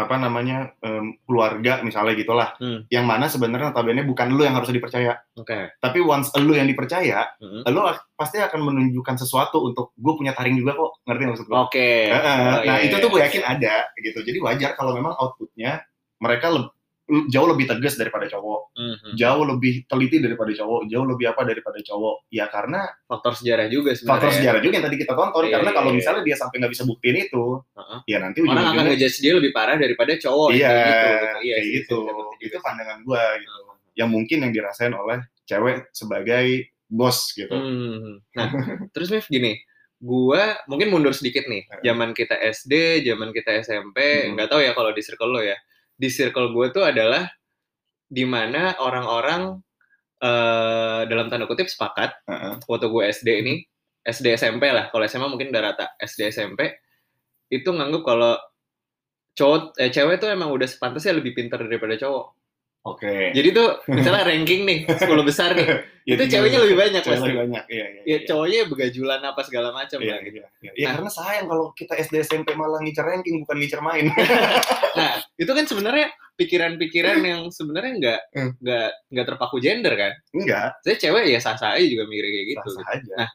apa 0.00 0.16
namanya 0.16 0.72
em, 0.80 1.16
keluarga 1.22 1.80
misalnya 1.80 2.16
gitulah 2.16 2.48
Hmm. 2.56 2.88
yang 2.88 3.04
mana 3.04 3.26
sebenarnya 3.26 3.70
notabene 3.70 4.02
bukan 4.02 4.32
lu 4.32 4.42
yang 4.42 4.56
harus 4.56 4.68
dipercaya 4.68 5.20
Oke. 5.36 5.76
tapi 5.76 5.98
once 6.00 6.32
lu 6.40 6.56
yang 6.56 6.64
dipercaya 6.64 7.28
Hmm. 7.40 7.62
lu 7.68 7.80
pasti 8.16 8.40
akan 8.40 8.60
menunjukkan 8.60 9.16
sesuatu 9.16 9.60
untuk 9.62 9.92
gue 9.94 10.12
punya 10.16 10.32
taring 10.32 10.56
juga 10.56 10.72
kok 10.74 11.04
ngerti 11.04 11.24
maksud 11.28 11.46
gue 11.46 11.56
Oke. 11.56 11.88
Heeh. 12.08 12.40
Oh, 12.40 12.60
nah 12.64 12.76
iya, 12.80 12.88
itu 12.88 12.96
iya. 12.96 13.02
tuh 13.02 13.08
gue 13.08 13.20
yakin 13.20 13.44
ada 13.44 13.74
gitu 13.96 14.18
jadi 14.24 14.38
wajar 14.40 14.70
kalau 14.74 14.92
memang 14.96 15.12
outputnya 15.14 15.84
mereka 16.20 16.52
jauh 17.26 17.48
lebih 17.48 17.66
tegas 17.66 17.94
daripada 17.94 18.24
cowok 18.24 18.60
Mhm. 18.72 19.10
jauh 19.14 19.44
lebih 19.44 19.72
teliti 19.84 20.16
daripada 20.18 20.50
cowok 20.50 20.80
jauh 20.86 21.04
lebih 21.04 21.26
apa 21.26 21.42
daripada 21.42 21.78
cowok 21.78 22.16
ya 22.28 22.46
karena 22.46 22.80
Faktor 23.04 23.32
sejarah 23.34 23.66
juga 23.66 23.90
sebenarnya. 23.92 24.14
faktor 24.16 24.30
sejarah 24.32 24.60
juga 24.60 24.74
yang 24.74 24.86
tadi 24.86 24.96
kita 24.96 25.12
tonton 25.12 25.42
Iya, 25.42 25.52
karena 25.52 25.68
iya, 25.68 25.76
kalau 25.76 25.90
iya. 25.90 25.96
misalnya 25.96 26.22
dia 26.22 26.36
sampai 26.36 26.56
nggak 26.56 26.72
bisa 26.72 26.84
buktiin 26.84 27.16
itu 27.20 27.44
Heeh. 27.72 27.98
ya 28.06 28.18
nanti 28.18 28.38
Orang 28.40 28.64
akan 28.64 28.84
ngejudge 28.86 29.18
dia 29.18 29.32
lebih 29.34 29.50
parah 29.50 29.76
daripada 29.76 30.12
cowok 30.14 30.48
iya 30.50 30.68
kayak 30.68 30.86
gitu. 30.86 31.08
Iya, 31.10 31.26
kayak 31.34 31.60
sih, 31.60 31.72
gitu 31.76 31.96
ngerti 32.00 32.36
itu 32.38 32.46
juga. 32.46 32.58
pandangan 32.62 32.98
gue 33.00 33.24
gitu 33.38 33.60
yang 33.92 34.08
mungkin 34.08 34.36
yang 34.40 34.52
dirasain 34.54 34.92
oleh 34.92 35.18
cewek 35.44 35.76
sebagai 35.90 36.46
bos 36.86 37.18
gitu 37.32 37.50
Hmm. 37.50 38.22
Nah, 38.32 38.48
terus 38.88 39.08
Mif 39.08 39.26
gini, 39.26 39.58
gua 39.96 40.56
mungkin 40.64 40.88
mundur 40.88 41.10
sedikit 41.10 41.44
nih. 41.44 41.68
Zaman 41.80 42.10
kita 42.12 42.34
SD, 42.40 42.72
zaman 43.04 43.30
kita 43.30 43.60
SMP, 43.60 43.98
Hmm. 44.24 44.34
nggak 44.34 44.48
tahu 44.48 44.58
ya 44.58 44.72
kalau 44.72 44.90
di 44.90 44.98
circle 44.98 45.28
lo 45.28 45.40
ya. 45.40 45.58
Di 46.00 46.08
circle 46.08 46.56
gue 46.56 46.66
tuh 46.72 46.88
adalah 46.88 47.28
di 48.08 48.24
mana 48.24 48.80
orang-orang 48.80 49.60
eh, 50.24 51.00
dalam 51.04 51.28
tanda 51.28 51.44
kutip 51.44 51.68
sepakat 51.68 52.24
Heeh. 52.24 52.54
waktu 52.64 52.86
gue 52.88 53.02
SD 53.12 53.28
ini, 53.44 53.54
SD 54.00 54.40
SMP 54.40 54.72
lah. 54.72 54.88
Kalau 54.88 55.04
SMA 55.04 55.28
mungkin 55.28 55.52
udah 55.52 55.62
rata. 55.62 55.86
SD 56.00 56.32
SMP 56.32 56.80
itu 57.52 57.68
ngangguk 57.68 58.02
kalau 58.08 58.40
cowok 59.36 59.76
eh, 59.76 59.92
cewek 59.92 60.16
tuh 60.16 60.32
emang 60.32 60.48
udah 60.48 60.64
sepantasnya 60.64 61.20
lebih 61.20 61.36
pintar 61.36 61.60
daripada 61.60 62.00
cowok. 62.00 62.39
Oke 62.82 63.32
Jadi 63.32 63.48
tuh 63.50 63.68
misalnya 63.86 64.24
ranking 64.24 64.62
nih 64.62 64.78
10 65.02 65.06
besar 65.22 65.52
nih, 65.52 65.68
Ya, 66.02 66.16
itu 66.16 66.24
ceweknya 66.28 66.58
lebih 66.58 66.76
banyak 66.76 67.00
cewek 67.00 67.12
pasti. 67.12 67.26
lebih 67.28 67.38
banyak 67.44 67.64
iya 67.68 67.86
iya 67.86 68.00
ya 68.00 68.02
iya. 68.08 68.18
cowoknya 68.24 68.60
begajulan 68.66 69.20
apa 69.22 69.40
segala 69.40 69.68
macam 69.70 69.98
Iya, 69.98 70.10
lah 70.10 70.18
gitu. 70.20 70.36
iya, 70.36 70.48
iya. 70.58 70.70
Ya, 70.72 70.82
Nah. 70.82 70.92
karena 70.96 71.10
sayang 71.12 71.46
kalau 71.46 71.66
kita 71.70 71.92
SD 71.94 72.14
SMP 72.20 72.48
malah 72.52 72.80
ngincer 72.80 73.04
ranking 73.04 73.36
bukan 73.38 73.56
ngincer 73.56 73.80
main. 73.80 74.04
Nah, 74.90 75.12
itu 75.32 75.46
kan 75.48 75.64
sebenarnya 75.64 76.10
pikiran-pikiran 76.34 77.22
yang 77.22 77.46
sebenarnya 77.48 77.92
nggak 77.96 78.20
Hmm. 78.32 78.50
nggak 78.58 78.88
nggak 79.06 79.26
terpaku 79.26 79.56
gender 79.58 79.94
kan. 79.94 80.12
Enggak, 80.32 80.68
Saya 80.80 80.96
cewek 80.98 81.24
ya 81.28 81.38
sah-sah 81.38 81.78
aja 81.78 81.84
juga 81.84 82.04
mikir 82.04 82.26
kayak 82.26 82.46
gitu. 82.50 82.68
sah-sah 82.70 82.88
aja. 82.92 83.14
Nah, 83.16 83.30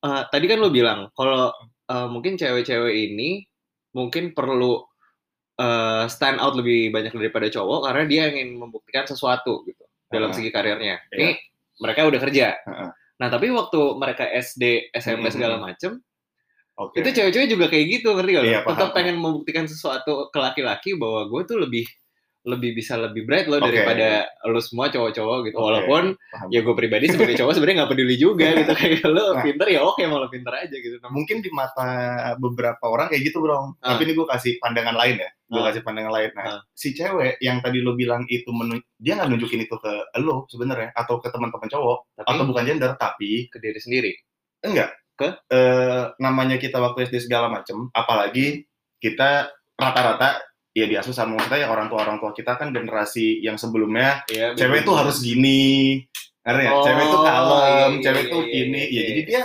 Eh, 0.00 0.22
tadi 0.30 0.46
kan 0.46 0.56
lo 0.56 0.70
bilang 0.70 1.10
kalau 1.10 1.52
eh, 1.84 2.08
mungkin 2.08 2.34
cewek-cewek 2.34 2.94
ini 2.94 3.44
mungkin 3.90 4.30
perlu 4.30 4.87
eh, 5.58 6.04
stand 6.06 6.38
out 6.38 6.54
lebih 6.54 6.88
banyak 6.88 7.10
daripada 7.10 7.50
cowok 7.50 7.90
karena 7.90 8.02
dia 8.06 8.22
ingin 8.30 8.56
membuktikan 8.56 9.04
sesuatu 9.04 9.66
gitu 9.66 9.84
dalam 10.08 10.30
Heeh. 10.30 10.38
segi 10.38 10.50
karirnya. 10.50 10.96
Iya. 11.10 11.18
Ini 11.18 11.28
mereka 11.78 12.06
udah 12.06 12.20
kerja. 12.22 12.46
Heeh. 12.56 12.90
Nah, 13.18 13.28
tapi 13.28 13.50
waktu 13.50 13.80
mereka 13.98 14.24
SD, 14.24 14.94
SMP 14.94 15.26
Hmm. 15.26 15.34
segala 15.34 15.56
macem, 15.58 15.98
Oke. 16.78 17.02
itu 17.02 17.10
cewek-cewek 17.10 17.48
juga 17.50 17.66
kayak 17.66 17.86
gitu 17.98 18.14
ngerti 18.14 18.30
gak? 18.38 18.44
Iya, 18.46 18.60
Tetap 18.62 18.90
pengen 18.94 19.18
membuktikan 19.18 19.66
sesuatu 19.66 20.30
ke 20.30 20.38
laki-laki 20.38 20.94
bahwa 20.94 21.26
gue 21.26 21.42
tuh 21.42 21.58
lebih 21.58 21.82
lebih 22.46 22.70
bisa 22.72 22.94
lebih 22.94 23.26
bright 23.26 23.44
loh 23.44 23.58
Oke. 23.58 23.68
daripada 23.68 24.24
lu 24.46 24.56
semua 24.58 24.88
cowok-cowok 24.88 25.38
gitu. 25.44 25.54
Oke, 25.54 25.64
Walaupun 25.64 26.02
paham. 26.14 26.48
ya 26.48 26.60
gue 26.60 26.74
pribadi 26.74 27.06
sebagai 27.08 27.34
cowok 27.34 27.52
sebenarnya 27.52 27.76
nggak 27.82 27.92
peduli 27.92 28.14
juga 28.14 28.46
gitu 28.58 28.72
kayak 28.72 29.04
lu 29.04 29.24
Nah. 29.28 29.42
pinter 29.42 29.66
ya 29.68 29.80
oke 29.82 30.00
mau 30.06 30.16
lu 30.16 30.28
pinter 30.28 30.52
aja 30.54 30.70
gitu. 30.72 30.96
mungkin 31.08 31.42
di 31.42 31.50
mata 31.50 31.88
beberapa 32.36 32.84
orang 32.84 33.08
kayak 33.08 33.22
gitu, 33.26 33.38
Bro. 33.38 33.76
Ah. 33.78 33.94
Tapi 33.94 34.06
ini 34.06 34.12
gue 34.14 34.24
kasih 34.24 34.52
pandangan 34.58 34.94
lain 34.94 35.18
ya. 35.18 35.28
Gue 35.46 35.60
Ah. 35.60 35.66
kasih 35.68 35.82
pandangan 35.82 36.12
lain. 36.12 36.30
Nah, 36.32 36.44
Ah. 36.48 36.60
si 36.72 36.92
cewek 36.92 37.36
yang 37.38 37.58
tadi 37.58 37.80
lo 37.80 37.92
bilang 37.92 38.22
itu 38.28 38.48
menu- 38.48 38.84
dia 38.96 39.12
nggak 39.14 39.28
nunjukin 39.28 39.62
itu 39.62 39.76
ke 39.76 39.92
lo 40.18 40.46
sebenarnya 40.46 40.94
atau 40.94 41.18
ke 41.18 41.28
teman-teman 41.28 41.66
cowok 41.66 41.98
Tapi 42.16 42.28
atau 42.28 42.44
bukan 42.44 42.64
gender, 42.64 42.92
tapi 42.94 43.46
ke 43.46 43.58
diri 43.58 43.76
sendiri. 43.76 44.12
enggak 44.60 44.90
Ke? 45.14 45.34
Eh, 45.50 46.04
namanya 46.16 46.56
kita 46.56 46.78
waktu 46.78 47.02
SD 47.04 47.26
segala 47.26 47.50
macem 47.50 47.90
apalagi 47.90 48.62
kita 48.96 49.50
rata-rata 49.74 50.38
ya 50.78 50.86
diasuh 50.88 51.10
sama 51.10 51.36
maksudnya 51.36 51.64
ya 51.64 51.68
orang 51.68 51.86
tua 51.86 52.00
orang 52.02 52.18
tua 52.18 52.30
kita 52.30 52.54
kan 52.54 52.70
generasi 52.70 53.38
yang 53.40 53.54
sebelumnya 53.54 54.22
Iya, 54.28 54.54
cewek 54.54 54.82
tuh 54.82 54.94
harus 54.94 55.18
gini. 55.18 56.02
Ngerti 56.42 56.62
ya 56.64 56.70
Oh, 56.72 56.80
cewek 56.80 57.04
tuh 57.06 57.20
kalem 57.20 57.90
iya, 57.92 58.02
cewek 58.04 58.24
iya, 58.24 58.32
tuh 58.32 58.40
iya, 58.42 58.62
iya, 58.64 58.64
ya 58.64 58.86
iya. 58.88 59.02
jadi 59.04 59.22
dia 59.26 59.42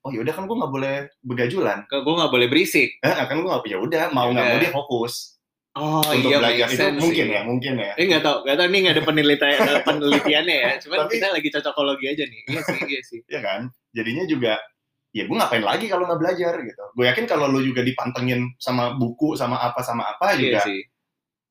oh 0.00 0.10
yaudah 0.10 0.32
kan 0.32 0.44
gue 0.44 0.56
nggak 0.56 0.72
boleh 0.72 0.94
begajulan. 1.22 1.78
Gue 1.86 2.14
nggak 2.16 2.32
boleh 2.32 2.46
berisik. 2.48 2.88
eh, 3.04 3.12
kan 3.14 3.36
gue 3.36 3.46
nggak 3.46 3.62
ya 3.68 3.78
udah 3.78 4.04
mau 4.10 4.28
nggak 4.32 4.46
mau 4.48 4.58
dia 4.58 4.72
fokus. 4.72 5.36
Oh 5.70 6.02
untuk 6.02 6.34
iya, 6.34 6.42
belajar. 6.42 6.66
itu 6.66 6.82
sense 6.82 6.98
mungkin 6.98 7.26
ya 7.30 7.40
mungkin 7.46 7.72
ya. 7.78 7.92
Ini 7.94 8.04
nggak 8.10 8.22
tau, 8.26 8.36
nggak 8.42 8.56
tau 8.58 8.66
ini 8.66 8.78
nggak 8.82 8.94
ada 8.98 9.04
penelitian, 9.06 9.58
penelitiannya 9.86 10.56
ya. 10.66 10.72
Cuman 10.82 10.98
Tapi- 11.06 11.12
kita 11.14 11.26
lagi 11.30 11.48
cocokologi 11.54 12.06
aja 12.10 12.24
nih. 12.26 12.40
Iya 12.50 12.60
sih, 12.66 12.78
iya 12.90 13.00
sih. 13.06 13.20
ya 13.38 13.40
kan? 13.44 13.60
Jadinya 13.94 14.24
juga 14.26 14.58
ya 15.10 15.26
gue 15.26 15.34
ngapain 15.34 15.60
lagi 15.60 15.86
kalau 15.86 16.06
nggak 16.06 16.20
belajar 16.20 16.54
gitu. 16.60 16.82
Gue 16.94 17.04
yakin 17.06 17.26
kalau 17.26 17.46
lu 17.46 17.60
juga 17.60 17.82
dipantengin 17.82 18.46
sama 18.56 18.94
buku 18.94 19.34
sama 19.34 19.58
apa 19.58 19.80
sama 19.80 20.06
apa 20.06 20.34
Iya 20.34 20.58
juga 20.58 20.60
sih. 20.66 20.80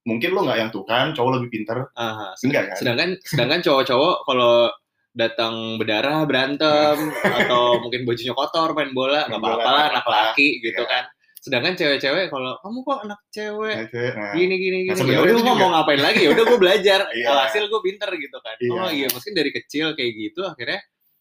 mungkin 0.02 0.32
lu 0.32 0.42
nggak 0.42 0.58
yang 0.58 0.70
tuh 0.70 0.84
kan 0.84 1.12
cowok 1.12 1.32
lebih 1.38 1.50
pinter. 1.52 1.86
Aha. 1.94 2.34
enggak 2.40 2.64
kan? 2.66 2.76
Sedangkan, 2.76 3.10
sedangkan 3.22 3.60
cowok-cowok 3.62 4.16
kalau 4.24 4.72
datang 5.12 5.54
berdarah 5.76 6.24
berantem 6.24 6.96
atau 7.44 7.78
mungkin 7.78 8.06
bajunya 8.06 8.32
kotor 8.32 8.72
main 8.72 8.96
bola 8.96 9.28
nggak 9.28 9.38
apa-apa 9.38 9.70
lah 9.70 9.84
anak 9.92 10.06
laki 10.08 10.64
gitu 10.64 10.82
Iya. 10.82 10.88
kan. 10.88 11.04
Sedangkan 11.40 11.74
cewek-cewek 11.76 12.28
kalau 12.28 12.52
kamu 12.60 12.78
kok 12.84 13.00
anak 13.04 13.20
cewek? 13.30 13.76
Nah, 13.92 14.32
gini 14.36 14.56
gini 14.56 14.78
Nah, 14.78 14.84
gini. 14.88 14.98
sebenarnya 14.98 15.32
ya 15.32 15.40
udah 15.40 15.56
mau 15.56 15.70
ngapain 15.72 16.02
lagi? 16.02 16.20
Ya 16.24 16.30
udah 16.32 16.44
gue 16.46 16.60
belajar. 16.60 17.00
Iya. 17.16 17.28
hasil 17.48 17.64
gue 17.68 17.82
pinter 17.82 18.10
gitu 18.16 18.38
kan. 18.40 18.56
Iya. 18.60 18.72
oh 18.72 18.90
iya 18.90 19.08
mungkin 19.10 19.34
dari 19.36 19.52
kecil 19.52 19.86
kayak 19.94 20.12
gitu 20.16 20.42
akhirnya 20.44 20.80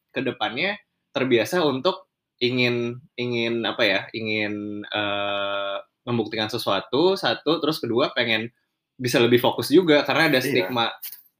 ke 0.08 0.20
depannya 0.22 0.78
terbiasa 1.10 1.60
untuk 1.62 2.07
ingin 2.38 2.74
ingin 3.14 3.62
apa 3.62 3.82
ya 3.82 4.00
ingin 4.10 4.82
eh, 4.84 5.76
membuktikan 6.02 6.46
sesuatu 6.46 7.14
satu 7.14 7.58
terus 7.58 7.78
kedua 7.78 8.10
pengen 8.10 8.48
bisa 8.94 9.18
lebih 9.18 9.38
fokus 9.38 9.68
juga 9.68 10.02
karena 10.02 10.26
ada 10.26 10.38
Iya. 10.38 10.46
stigma 10.64 10.86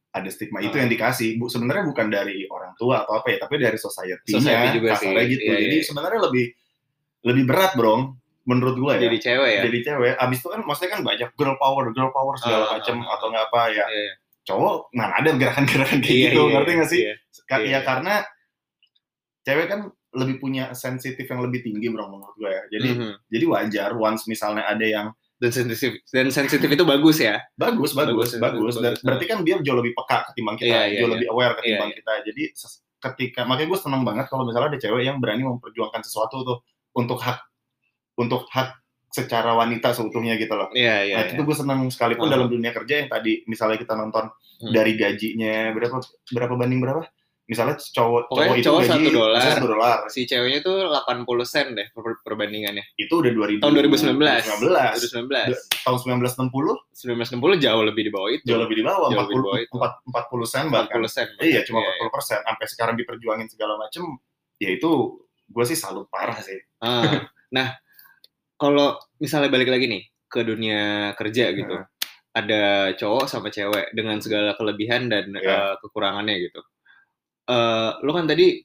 ada 0.09 0.29
stigma 0.29 0.59
Ah. 0.59 0.65
itu 0.65 0.77
yang 0.77 0.87
dikasih 0.87 1.37
bu 1.37 1.47
sebenarnya 1.47 1.85
bukan 1.87 2.07
dari 2.09 2.45
orang 2.47 2.75
tua 2.75 3.03
atau 3.03 3.17
apa 3.17 3.31
ya 3.31 3.39
tapi 3.39 3.57
dari 3.57 3.77
society-nya 3.77 4.39
Society 4.39 4.69
juga 4.75 4.91
sih. 4.97 5.11
gitu 5.11 5.43
Iya, 5.45 5.59
jadi 5.61 5.77
iya. 5.77 5.85
sebenarnya 5.85 6.21
lebih 6.25 6.47
lebih 7.21 7.45
berat 7.45 7.73
bro 7.75 8.15
menurut 8.45 8.75
gue 8.75 8.93
ya 8.95 9.01
jadi 9.05 9.19
cewek 9.21 9.51
ya 9.53 9.63
jadi 9.65 9.79
cewek 9.85 10.13
abis 10.17 10.39
itu 10.39 10.49
kan 10.49 10.61
maksudnya 10.63 10.91
kan 10.91 11.03
banyak 11.05 11.29
girl 11.35 11.57
power 11.57 11.85
girl 11.93 12.11
power 12.11 12.35
segala 12.35 12.65
Ah, 12.65 12.71
macam 12.81 12.97
ah, 12.99 13.05
ah. 13.05 13.15
atau 13.15 13.27
nggak 13.29 13.45
apa 13.47 13.61
ya 13.69 13.85
Iya. 13.87 14.13
cowok 14.45 14.75
mana 14.91 15.13
ada 15.15 15.31
gerakan-gerakan 15.33 15.99
kayak 16.01 16.17
Iya, 16.17 16.27
gitu 16.27 16.41
iya, 16.41 16.53
ngerti 16.57 16.71
iya, 16.71 16.79
nggak 16.79 16.91
sih 16.91 17.01
iya. 17.01 17.15
Ka- 17.45 17.59
Iya, 17.59 17.65
ya 17.65 17.69
iya. 17.69 17.81
karena 17.83 18.15
cewek 19.43 19.67
kan 19.67 19.81
lebih 20.19 20.37
punya 20.37 20.75
sensitif 20.75 21.25
yang 21.25 21.41
lebih 21.41 21.63
tinggi 21.63 21.87
bro 21.89 22.07
menurut 22.07 22.35
gue 22.35 22.51
ya 22.51 22.63
jadi 22.69 22.89
Mhm. 22.91 23.13
jadi 23.27 23.45
wajar 23.47 23.91
once 23.95 24.27
misalnya 24.27 24.65
ada 24.65 24.83
yang 24.83 25.07
dan 25.39 25.51
sensitif 25.51 26.03
dan 26.09 26.29
sensitif 26.29 26.67
itu 26.67 26.83
bagus 26.83 27.17
ya 27.17 27.39
bagus 27.55 27.95
bagus 27.95 28.35
Bagus, 28.35 28.37
bagus, 28.37 28.75
Dan 28.77 28.85
bagus. 28.93 29.01
berarti 29.01 29.25
kan 29.25 29.39
dia 29.41 29.57
jauh 29.59 29.79
lebih 29.79 29.95
peka 29.95 30.27
ketimbang 30.29 30.57
kita 30.57 30.67
Iya, 30.69 30.81
iya, 30.85 30.99
jauh 30.99 31.09
iya. 31.09 31.15
lebih 31.15 31.29
aware 31.29 31.55
ketimbang 31.55 31.89
Iya, 31.89 31.97
kita 31.97 32.13
jadi 32.27 32.43
ketika 32.99 33.41
makanya 33.45 33.69
gue 33.69 33.79
seneng 33.79 34.03
banget 34.03 34.27
kalau 34.27 34.43
misalnya 34.43 34.69
ada 34.69 34.81
cewek 34.81 35.03
yang 35.05 35.17
berani 35.17 35.47
memperjuangkan 35.47 36.03
sesuatu 36.03 36.43
tuh 36.43 36.59
untuk 36.93 37.17
hak 37.17 37.39
untuk 38.19 38.51
hak 38.51 38.75
secara 39.09 39.55
wanita 39.55 39.95
seutuhnya 39.95 40.35
gitu 40.35 40.53
loh 40.53 40.69
iya 40.75 41.01
iya 41.03 41.15
nah 41.17 41.25
itu 41.29 41.41
gue 41.41 41.57
seneng 41.57 41.87
sekalipun 41.87 42.27
Ah. 42.27 42.35
dalam 42.35 42.47
dunia 42.47 42.75
kerja 42.75 42.95
yang 42.99 43.09
tadi 43.09 43.47
misalnya 43.47 43.79
kita 43.79 43.95
nonton 43.95 44.27
Hmm. 44.59 44.75
dari 44.75 44.99
gajinya 44.99 45.71
berapa 45.71 46.03
berapa 46.29 46.55
banding 46.59 46.83
berapa 46.83 47.07
misalnya 47.49 47.81
cowok 47.81 48.29
Pokoknya 48.29 48.45
cowok 48.45 48.59
itu 48.61 48.67
cowok 48.69 48.81
gaji 48.81 48.91
satu 48.93 49.09
dolar. 49.11 49.41
satu 49.41 49.67
dolar 49.67 49.99
si 50.07 50.21
ceweknya 50.23 50.61
tuh 50.61 50.77
80 50.85 51.25
sen 51.43 51.67
deh 51.73 51.89
per- 51.91 52.21
perbandingannya 52.21 52.85
itu 52.95 53.09
udah 53.11 53.33
2000 53.33 53.65
tahun 53.65 53.73
2019 53.73 54.21
2019 54.21 55.33
2019 55.33 55.81
tahun 55.81 55.97
1960 55.97 56.45
1960 56.93 57.65
jauh 57.65 57.83
lebih 57.83 58.03
di 58.05 58.13
bawah 58.13 58.29
itu 58.29 58.45
jauh 58.45 58.61
lebih 58.61 58.77
di 58.77 58.85
bawah 58.85 59.09
Jauh 59.09 59.25
lebih 59.25 59.35
di 59.35 59.43
bawah 59.43 59.57
40 59.57 59.65
itu. 59.65 59.75
40 60.13 60.45
sen 60.47 60.65
bahkan 60.69 61.01
40 61.01 61.09
sen 61.09 61.27
Iya, 61.41 61.61
cuma 61.65 61.81
Iya, 61.81 61.91
40 62.05 62.13
persen. 62.13 62.39
Sampai 62.45 62.67
sekarang 62.67 62.95
diperjuangin 62.95 63.49
segala 63.49 63.75
macem, 63.77 64.05
ya 64.57 64.69
itu 64.69 64.91
gue 65.49 65.65
sih 65.65 65.75
salut 65.75 66.05
parah 66.07 66.37
sih. 66.39 66.61
Ah. 66.79 67.25
nah 67.49 67.73
kalau 68.55 68.93
misalnya 69.17 69.49
balik 69.49 69.67
lagi 69.67 69.87
nih 69.87 70.03
ke 70.27 70.43
dunia 70.43 70.83
kerja 71.15 71.49
gitu 71.51 71.73
Nah. 71.73 71.89
ada 72.31 72.63
cowok 72.93 73.25
sama 73.25 73.49
cewek 73.49 73.91
dengan 73.91 74.21
segala 74.21 74.53
kelebihan 74.53 75.09
dan 75.09 75.33
Iya. 75.33 75.49
eh, 75.73 75.75
kekurangannya 75.81 76.37
gitu 76.45 76.61
eh 77.49 77.91
lo 78.05 78.11
kan 78.13 78.29
tadi 78.29 78.61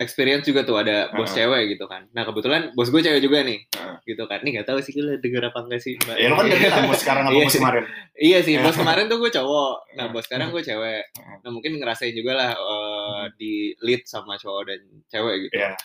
experience 0.00 0.48
juga 0.48 0.64
tuh 0.64 0.80
ada 0.80 1.12
bos 1.12 1.28
Heeh. 1.28 1.44
cewek 1.44 1.76
gitu 1.76 1.84
kan 1.84 2.08
nah 2.16 2.24
kebetulan 2.24 2.72
bos 2.72 2.88
gue 2.88 3.04
cewek 3.04 3.20
juga 3.20 3.44
nih 3.44 3.68
Heeh. 3.68 3.96
gitu 4.08 4.24
kan 4.24 4.40
nih 4.40 4.56
nggak 4.56 4.66
tahu 4.72 4.80
sih 4.80 4.96
lo 4.96 5.12
denger 5.20 5.52
apa 5.52 5.60
enggak 5.60 5.80
sih 5.84 5.92
mbak 6.00 6.16
Ya 6.16 6.32
lu 6.32 6.40
kan 6.40 6.46
ganti 6.48 6.66
lah 6.72 6.80
bos 6.88 7.00
sekarang 7.04 7.24
apa 7.28 7.32
Iya 7.36 7.44
bos 7.44 7.54
kemarin. 7.60 7.84
Iya 8.16 8.38
sih, 8.40 8.54
bos 8.56 8.72
Iya. 8.72 8.78
kemarin 8.80 9.04
tuh 9.12 9.18
gue 9.20 9.30
cowok. 9.30 9.74
Nah, 9.96 10.04
Iya. 10.08 10.12
bos 10.12 10.24
sekarang 10.24 10.48
gue 10.52 10.62
cewek. 10.64 11.02
Iya. 11.04 11.32
Nah, 11.44 11.50
mungkin 11.52 11.72
ngerasain 11.76 12.14
juga 12.16 12.32
lah 12.32 12.50
eh, 12.56 13.22
di 13.36 13.52
lead 13.84 14.02
sama 14.08 14.40
cowok 14.40 14.62
dan 14.72 14.80
cewek 15.08 15.34
gitu. 15.48 15.52
Iya. 15.60 15.76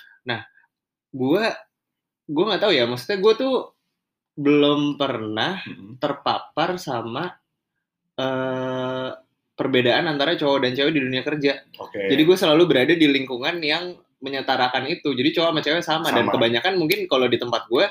Gue 1.12 1.44
gue 2.26 2.44
nggak 2.48 2.62
tahu 2.64 2.72
ya, 2.72 2.84
maksudnya 2.88 3.20
gue 3.20 3.34
tuh 3.36 3.56
belum 4.36 4.96
pernah 4.96 5.60
Mm-mm. 5.64 5.96
terpapar 6.00 6.76
sama 6.76 7.36
eh 8.16 9.10
perbedaan 9.56 10.06
antara 10.06 10.36
cowok 10.36 10.68
dan 10.68 10.72
cewek 10.76 10.94
di 10.94 11.02
dunia 11.02 11.24
kerja. 11.24 11.64
Oke. 11.80 12.12
Jadi 12.12 12.22
gue 12.22 12.38
selalu 12.38 12.64
berada 12.68 12.94
di 12.94 13.08
lingkungan 13.08 13.64
yang 13.64 13.96
menyetarakan 14.20 14.88
itu. 14.92 15.16
Jadi 15.16 15.30
cowok 15.32 15.50
sama 15.56 15.62
cewek 15.64 15.84
sama, 15.84 16.08
dan 16.12 16.28
Sama. 16.28 16.34
kebanyakan 16.36 16.74
mungkin 16.76 17.08
kalau 17.08 17.28
di 17.28 17.40
tempat 17.40 17.68
gue 17.72 17.86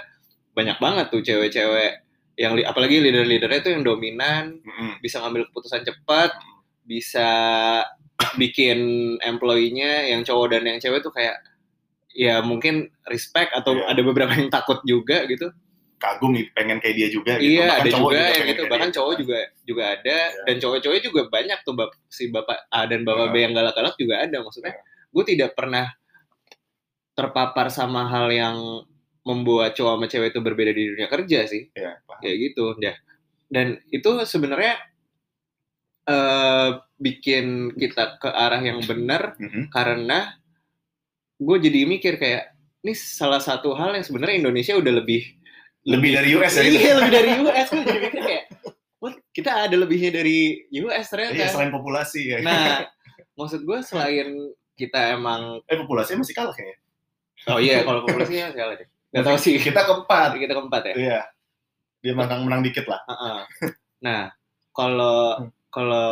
banyak 0.55 0.79
banget 0.79 1.07
tuh 1.11 1.21
cewek-cewek 1.25 1.93
yang 2.37 2.59
li- 2.59 2.67
apalagi 2.67 2.99
leader-leadernya 3.01 3.61
tuh 3.63 3.73
yang 3.75 3.83
dominan, 3.87 4.59
Mm-mm. 4.61 4.99
bisa 5.01 5.23
ngambil 5.23 5.47
keputusan 5.51 5.87
cepat, 5.87 6.35
bisa 6.85 7.29
bikin 8.39 8.79
employee-nya 9.23 10.11
yang 10.15 10.23
cowok 10.23 10.55
dan 10.59 10.63
yang 10.67 10.79
cewek 10.79 11.03
tuh 11.03 11.11
kayak 11.11 11.39
ya 12.15 12.39
mungkin 12.47 12.87
respect 13.11 13.51
atau 13.51 13.75
Iya. 13.75 13.91
ada 13.91 14.01
beberapa 14.07 14.33
yang 14.35 14.51
takut 14.51 14.79
juga 14.87 15.27
gitu. 15.27 15.51
Kagum 15.95 16.37
nih, 16.37 16.53
pengen 16.53 16.79
kayak 16.79 16.97
dia 16.97 17.09
juga. 17.09 17.39
gitu. 17.39 17.57
Iya, 17.57 17.65
Bahkan 17.65 17.81
ada 17.81 17.91
cowok 17.91 18.11
juga 18.11 18.19
yang 18.21 18.33
pengen 18.35 18.53
itu 18.53 18.65
bahkan 18.67 18.89
dia. 18.89 18.97
cowok 18.97 19.15
juga 19.17 19.39
juga 19.65 19.83
ada 19.89 20.19
dan 20.45 20.55
cowok-cowok 20.59 20.99
juga 21.01 21.21
banyak 21.29 21.59
tuh 21.63 21.75
bap, 21.75 21.91
si 22.07 22.25
bapak 22.29 22.59
A 22.69 22.81
dan 22.85 23.01
bapak 23.03 23.27
B 23.29 23.35
Iya. 23.35 23.43
yang 23.43 23.53
galak-galak 23.55 23.95
juga 23.97 24.15
ada 24.21 24.37
maksudnya. 24.41 24.75
Gue 25.09 25.25
tidak 25.25 25.51
pernah 25.55 25.87
terpapar 27.15 27.71
sama 27.71 28.07
hal 28.07 28.27
yang 28.29 28.57
membuat 29.23 29.73
cowok 29.73 29.95
sama 29.97 30.07
cewek 30.07 30.29
itu 30.31 30.41
berbeda 30.41 30.71
di 30.71 30.83
dunia 30.93 31.09
kerja 31.09 31.39
sih. 31.47 31.71
Iya, 31.73 32.03
kayak 32.21 32.37
gitu 32.43 32.77
ya 32.79 32.93
dan 33.47 33.67
itu 33.89 34.11
sebenarnya 34.25 34.77
eh 36.05 36.69
bikin 36.99 37.73
kita 37.73 38.19
ke 38.19 38.29
arah 38.29 38.61
yang 38.61 38.83
benar 38.83 39.37
Mm-mm. 39.41 39.71
karena 39.71 40.37
gue 41.37 41.57
jadi 41.59 41.87
mikir 41.87 42.21
kayak 42.21 42.53
ini 42.83 42.93
salah 42.93 43.41
satu 43.41 43.73
hal 43.73 43.97
yang 43.97 44.05
sebenarnya 44.05 44.45
Indonesia 44.45 44.77
udah 44.77 45.01
lebih 45.01 45.23
Lebih 45.85 46.11
dari 46.13 46.29
US 46.33 46.53
ya. 46.55 46.63
iya 46.65 46.93
lebih 46.97 47.13
dari 47.13 47.31
US 47.41 47.69
gue 47.69 47.83
jadi 47.83 47.99
mikir 48.01 48.21
kayak 48.21 48.45
"Wah, 48.99 49.13
kita 49.31 49.51
ada 49.65 49.77
lebihnya 49.77 50.11
dari 50.11 50.39
US 50.81 51.07
ternyata 51.09 51.35
Iya, 51.35 51.49
selain 51.49 51.69
populasi 51.69 52.21
ya. 52.25 52.39
nah 52.41 52.89
maksud 53.35 53.63
gue 53.63 53.79
selain 53.81 54.29
kita 54.75 55.15
emang 55.15 55.61
eh 55.65 55.77
populasinya 55.77 56.23
masih 56.23 56.35
kalah 56.35 56.51
kayaknya. 56.51 56.79
oh 57.47 57.59
iya 57.59 57.83
kalau 57.83 58.01
populasinya 58.03 58.51
salah 58.51 58.75
deh 58.75 58.89
nggak 59.13 59.25
tahu 59.25 59.37
sih 59.37 59.55
Kita 59.57 59.81
keempat. 59.83 60.29
kita 60.35 60.53
keempat 60.53 60.83
ya 60.91 60.95
Iya. 60.97 61.21
Dia 62.01 62.13
menang 62.13 62.45
menang 62.45 62.61
dikit 62.61 62.85
lah. 62.85 63.01
Heeh. 63.07 63.39
Nah, 64.03 64.29
kalau 64.71 65.41
kalau 65.69 66.09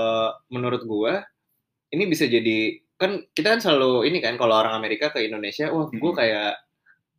menurut 0.49 0.81
gua 0.83 1.21
ini 1.89 2.07
bisa 2.07 2.25
jadi 2.25 2.81
kan 2.97 3.21
kita 3.31 3.53
kan 3.53 3.61
selalu 3.61 4.09
ini 4.09 4.19
kan 4.19 4.37
kalau 4.37 4.57
orang 4.57 4.73
Amerika 4.73 5.11
ke 5.11 5.21
Indonesia, 5.21 5.69
wah 5.69 5.89
gua 5.89 6.01
Mm-mm. 6.01 6.17
kayak 6.17 6.53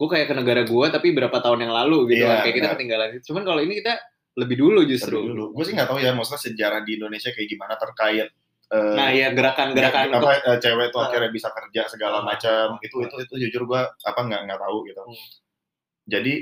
gua 0.03 0.09
kayak 0.11 0.27
ke 0.27 0.35
negara 0.35 0.61
gua 0.63 0.85
tapi 0.89 1.07
berapa 1.09 1.33
tahun 1.33 1.63
yang 1.63 1.73
lalu 1.73 2.11
gitu 2.11 2.23
Iya, 2.23 2.27
kan 2.27 2.37
kayak 2.43 2.53
kita 2.53 2.65
benar. 2.65 2.75
ketinggalan. 2.75 3.07
Cuman 3.21 3.43
kalau 3.43 3.61
ini 3.61 3.73
kita 3.79 3.93
lebih 4.33 4.55
dulu 4.57 4.79
justru. 4.83 5.15
Terus 5.15 5.29
dulu. 5.29 5.45
Gue 5.51 5.63
sih 5.63 5.73
nggak 5.73 5.87
tahu 5.87 5.99
ya, 5.99 6.11
maksudnya 6.11 6.41
sejarah 6.43 6.81
di 6.81 6.97
Indonesia 6.97 7.29
kayak 7.29 7.47
gimana 7.47 7.73
terkait 7.75 8.27
eh, 8.65 8.93
Nah, 8.93 9.09
ya 9.09 9.29
gerakan-gerakan 9.29 10.09
apa 10.09 10.17
untuk 10.17 10.29
eh, 10.43 10.57
cewek 10.59 10.87
tuh 10.89 10.99
Ah. 10.99 11.05
akhirnya 11.05 11.29
bisa 11.29 11.47
kerja 11.49 11.81
segala 11.87 12.19
Ah. 12.19 12.23
macam 12.25 12.65
itu 12.79 12.95
itu 12.99 13.15
itu 13.21 13.33
jujur 13.45 13.63
gue 13.63 13.77
apa 13.79 14.19
nggak 14.19 14.41
nggak 14.43 14.59
tahu 14.59 14.77
gitu 14.85 15.01
Hmm. 15.03 15.27
jadi 16.05 16.33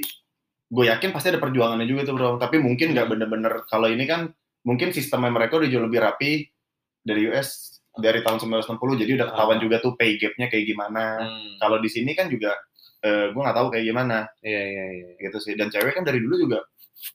gue 0.67 0.85
yakin 0.87 1.09
pasti 1.11 1.27
ada 1.27 1.37
perjuangannya 1.37 1.83
juga 1.83 2.01
tuh 2.03 2.15
bro 2.15 2.29
tapi 2.37 2.57
mungkin 2.57 2.95
nggak 2.95 3.05
bener-bener 3.05 3.53
kalau 3.67 3.85
ini 3.85 4.07
kan 4.07 4.31
mungkin 4.63 4.89
sistemnya 4.89 5.27
mereka 5.27 5.59
udah 5.59 5.67
jauh 5.67 5.83
lebih 5.83 5.99
rapi 5.99 6.47
dari 6.97 7.27
US 7.27 7.81
dari 7.91 8.23
tahun 8.23 8.39
1960 8.39 8.79
jadi 8.95 9.11
udah 9.19 9.27
ketahuan 9.27 9.59
Ah. 9.59 9.61
juga 9.61 9.75
tuh 9.77 9.93
pay 9.93 10.15
gapnya 10.15 10.47
kayak 10.47 10.65
gimana 10.65 11.19
Hmm, 11.19 11.59
kalau 11.59 11.77
di 11.77 11.89
sini 11.91 12.15
kan 12.15 12.31
juga 12.31 12.55
gue 13.01 13.41
nggak 13.41 13.57
tahu 13.57 13.67
kayak 13.69 13.85
gimana 13.85 14.17
iya 14.41 14.61
iya 14.63 14.85
iya. 14.93 15.07
gitu 15.19 15.37
sih 15.37 15.53
dan 15.53 15.67
cewek 15.67 15.93
kan 15.93 16.03
dari 16.03 16.21
dulu 16.21 16.37
juga 16.39 16.59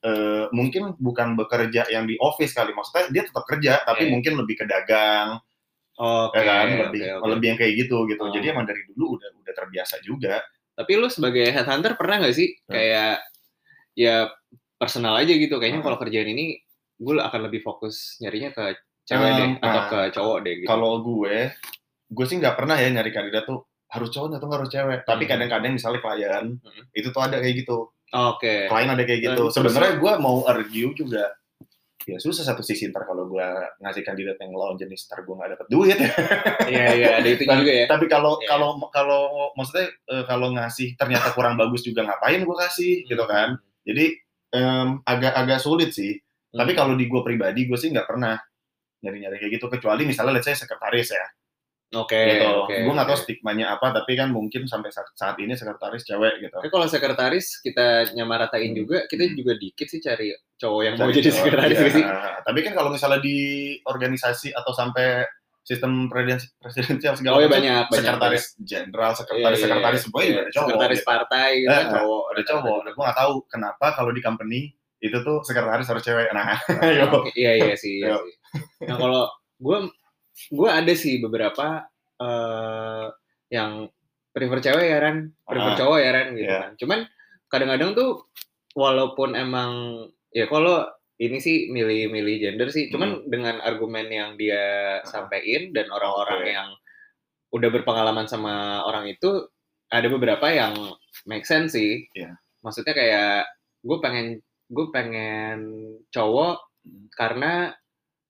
eh, 0.03 0.51
mungkin 0.51 0.99
bukan 0.99 1.35
bekerja 1.35 1.87
yang 1.89 2.05
di 2.05 2.19
office 2.19 2.51
kali 2.53 2.75
maksudnya 2.75 3.07
dia 3.09 3.23
tetap 3.23 3.47
kerja 3.47 3.73
tapi 3.83 4.07
Iya. 4.07 4.13
mungkin 4.13 4.33
lebih 4.35 4.59
ke 4.59 4.67
dagang 4.67 5.39
Oke, 5.97 6.37
ya 6.37 6.43
kan 6.45 6.67
lebih 6.91 7.01
oke, 7.09 7.17
oke. 7.17 7.29
lebih 7.33 7.47
yang 7.49 7.59
kayak 7.59 7.75
gitu 7.79 7.97
gitu 8.05 8.21
Oh. 8.21 8.29
jadi 8.29 8.47
emang 8.51 8.67
dari 8.67 8.83
dulu 8.85 9.17
udah 9.17 9.29
udah 9.39 9.55
terbiasa 9.55 10.03
juga 10.03 10.43
Tapi 10.77 10.93
lu 10.93 11.09
sebagai 11.09 11.49
headhunter 11.49 11.97
pernah 11.97 12.21
nggak 12.21 12.37
sih 12.37 12.53
Hmm. 12.53 12.69
kayak 12.69 13.13
ya 13.95 14.29
personal 14.77 15.17
aja 15.17 15.33
gitu 15.33 15.57
kayaknya 15.57 15.81
Hmm. 15.81 15.89
kalau 15.89 15.99
kerjaan 15.99 16.29
ini 16.29 16.61
gue 16.97 17.15
akan 17.17 17.41
lebih 17.45 17.61
fokus 17.61 18.21
nyarinya 18.21 18.53
ke 18.53 18.65
cewek 19.05 19.25
Hmm, 19.25 19.39
deh 19.39 19.49
atau 19.63 19.71
nah, 19.73 19.85
ke 19.87 19.99
cowok 20.13 20.39
deh 20.43 20.55
gitu. 20.61 20.69
kalau 20.69 20.93
gue 21.01 21.37
gue 22.07 22.25
sih 22.27 22.37
nggak 22.37 22.57
pernah 22.57 22.77
ya 22.77 22.89
nyari 22.91 23.09
kandidat 23.09 23.47
tuh 23.47 23.65
harus 23.97 24.09
cowok 24.11 24.37
atau 24.37 24.49
harus 24.53 24.69
cewek 24.69 25.01
tapi 25.03 25.25
Hmm. 25.25 25.31
kadang-kadang 25.33 25.73
misalnya 25.73 26.01
klien 26.01 26.45
Hmm. 26.57 26.85
itu 26.93 27.09
tuh 27.09 27.23
ada 27.23 27.37
kayak 27.39 27.57
gitu 27.61 27.89
Oke. 28.13 28.69
klien 28.69 28.89
ada 28.89 29.03
kayak 29.03 29.21
gitu 29.25 29.43
sebenarnya 29.49 29.97
gue 29.97 30.13
mau 30.19 30.45
argue 30.45 30.93
juga 30.93 31.33
ya 32.07 32.23
susah 32.23 32.47
satu 32.47 32.63
sisi 32.63 32.87
ntar 32.87 33.03
kalau 33.03 33.27
gue 33.27 33.43
ngasih 33.83 34.07
kandidat 34.07 34.39
yang 34.39 34.55
lawan 34.55 34.79
jenis 34.79 35.11
ntar 35.11 35.21
gue 35.21 35.35
nggak 35.35 35.59
dapet 35.59 35.67
duit 35.67 35.99
ya 35.99 36.11
Iya 36.65 36.87
iya 36.95 37.09
ada 37.19 37.27
itu 37.27 37.43
juga 37.43 37.73
ya. 37.75 37.87
tapi 37.87 38.07
kalau 38.07 38.39
Iya. 38.39 38.47
kalau 38.47 38.71
kalau 38.89 39.21
maksudnya 39.53 39.91
eh, 40.07 40.23
kalau 40.23 40.55
ngasih 40.55 40.95
ternyata 40.95 41.35
kurang 41.35 41.59
bagus 41.59 41.83
juga 41.83 42.07
ngapain 42.07 42.47
gue 42.47 42.57
kasih 42.63 43.03
gitu 43.03 43.25
kan 43.27 43.59
jadi 43.83 44.15
em, 44.55 45.03
agak-agak 45.03 45.59
sulit 45.59 45.91
sih 45.91 46.15
Hmm. 46.47 46.63
tapi 46.63 46.73
kalau 46.73 46.95
di 46.95 47.05
gue 47.05 47.21
pribadi 47.21 47.67
gue 47.67 47.75
sih 47.75 47.91
nggak 47.91 48.07
pernah 48.07 48.39
nyari-nyari 48.97 49.37
kayak 49.37 49.53
gitu 49.53 49.67
kecuali 49.69 50.07
misalnya 50.07 50.33
let's 50.33 50.47
say 50.47 50.55
sekretaris 50.55 51.11
ya 51.11 51.27
Oke. 51.89 52.19
gitu 52.19 52.47
oke, 52.61 52.75
gue 52.75 52.93
nggak 52.93 53.07
tahu 53.07 53.15
oke. 53.15 53.25
stigmanya 53.25 53.67
apa 53.71 53.87
tapi 53.93 54.13
kan 54.13 54.29
mungkin 54.29 54.65
sampai 54.65 54.91
saat, 54.91 55.07
saat 55.13 55.37
ini 55.37 55.53
sekretaris 55.53 56.03
cewek 56.03 56.41
gitu 56.41 56.51
Tapi 56.53 56.67
kalau 56.67 56.87
sekretaris 56.87 57.61
kita 57.61 57.87
nyamaratain 58.13 58.69
Hmm. 58.69 58.79
juga, 58.79 58.99
kita 59.05 59.23
juga 59.31 59.55
dikit 59.55 59.87
sih 59.87 59.99
cari 59.99 60.31
cowok 60.53 60.81
yang 60.83 60.95
mau 60.95 61.07
Cari 61.07 61.15
jadi 61.17 61.29
cowok, 61.29 61.39
sekretaris 61.41 61.79
iya. 61.79 61.91
sih. 61.93 62.05
tapi 62.43 62.59
kan 62.61 62.73
kalau 62.73 62.91
misalnya 62.91 63.21
di 63.21 63.39
organisasi 63.81 64.51
atau 64.51 64.73
sampai 64.73 65.25
sistem 65.63 66.07
presiden- 66.07 66.47
presidensial 66.57 67.15
segala 67.15 67.35
Oh 67.35 67.41
iya 67.41 67.49
macam, 67.49 67.55
banyak 67.57 67.85
banyak. 67.85 67.99
sekretaris 68.01 68.45
jenderal 68.61 69.07
Iya, 69.09 69.17
sekretaris 69.17 69.43
iya, 69.53 69.65
sekretaris 69.65 69.95
iya. 69.95 70.05
semuanya 70.05 70.27
juga 70.29 70.39
ada 70.39 70.51
cowok 70.53 70.67
Sekretaris 70.67 70.99
gitu. 70.99 71.09
partai 71.09 71.49
gitu 71.57 71.69
kan 71.69 71.77
Eh, 71.77 71.91
cowok. 71.93 72.23
ada 72.27 72.43
cowok 72.45 72.77
gue 72.87 73.03
nggak 73.05 73.19
tahu 73.19 73.33
kenapa 73.47 73.87
kalau 73.93 74.11
di 74.11 74.21
company 74.21 74.61
itu 74.99 75.17
tuh 75.21 75.37
sekretaris 75.41 75.87
harus 75.87 76.03
cewek 76.03 76.29
nah 76.31 76.55
Iya 77.37 77.53
iya 77.57 77.75
sih. 77.75 77.99
Iya 78.01 78.17
sih. 78.17 78.35
Nah 78.83 78.97
kalau 78.97 79.23
gue 79.57 79.77
gue 80.49 80.69
ada 80.71 80.93
sih 80.93 81.19
beberapa 81.19 81.87
eh 82.17 83.07
yang 83.49 83.87
prefer 84.33 84.59
cewek 84.61 84.87
ya 84.91 84.99
Ran, 85.01 85.33
prefer 85.43 85.73
Ah, 85.73 85.79
cowok 85.79 85.99
ya 85.99 86.11
Ran 86.13 86.29
gitu 86.35 86.45
iya. 86.51 86.61
kan. 86.61 86.73
Cuman 86.77 86.99
kadang-kadang 87.49 87.91
tuh 87.95 88.11
walaupun 88.75 89.33
emang 89.33 89.71
ya 90.31 90.45
kalau 90.47 90.85
ini 91.17 91.41
sih 91.41 91.73
milih-milih 91.73 92.37
gender 92.43 92.69
sih, 92.69 92.93
cuman 92.93 93.25
dengan 93.25 93.57
argumen 93.65 94.05
yang 94.13 94.37
dia 94.37 95.01
sampaikan 95.09 95.73
dan 95.73 95.89
orang-orang 95.89 96.37
Hmm. 96.37 96.45
Oke. 96.45 96.53
yang 96.53 96.69
udah 97.57 97.69
berpengalaman 97.73 98.27
sama 98.29 98.85
orang 98.85 99.09
itu 99.09 99.49
ada 99.89 100.05
beberapa 100.13 100.45
yang 100.53 100.77
make 101.25 101.49
sense 101.49 101.73
sih. 101.73 102.05
Iya. 102.13 102.37
Maksudnya 102.61 102.93
kayak 102.93 103.49
gue 103.81 103.99
pengen 104.05 104.27
gue 104.69 104.87
pengen 104.93 105.59
cowok 106.11 106.61
Hmm. 106.85 107.09
karena 107.17 107.73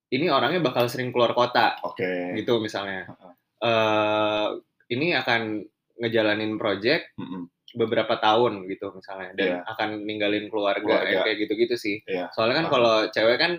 ini 0.08 0.26
orangnya 0.30 0.62
bakal 0.62 0.86
sering 0.86 1.10
keluar 1.10 1.34
kota 1.34 1.78
oke 1.82 2.36
gitu 2.38 2.58
misalnya. 2.62 3.10
Eh 3.58 4.46
ini 4.92 5.16
akan 5.16 5.66
ngejalanin 5.98 6.54
project 6.60 7.10
Mm-mm. 7.18 7.48
beberapa 7.75 8.14
tahun 8.16 8.68
gitu 8.70 8.94
misalnya 8.94 9.34
dan 9.34 9.48
Iya. 9.48 9.58
akan 9.66 9.88
ninggalin 10.06 10.46
keluarga, 10.46 11.02
Keluarga. 11.02 11.25
kayak 11.26 11.38
gitu-gitu 11.44 11.75
sih. 11.75 11.96
Iya. 12.06 12.30
Soalnya 12.32 12.62
kan 12.64 12.66
Paham. 12.68 12.75
kalau 12.78 12.96
cewek 13.10 13.38
kan 13.40 13.52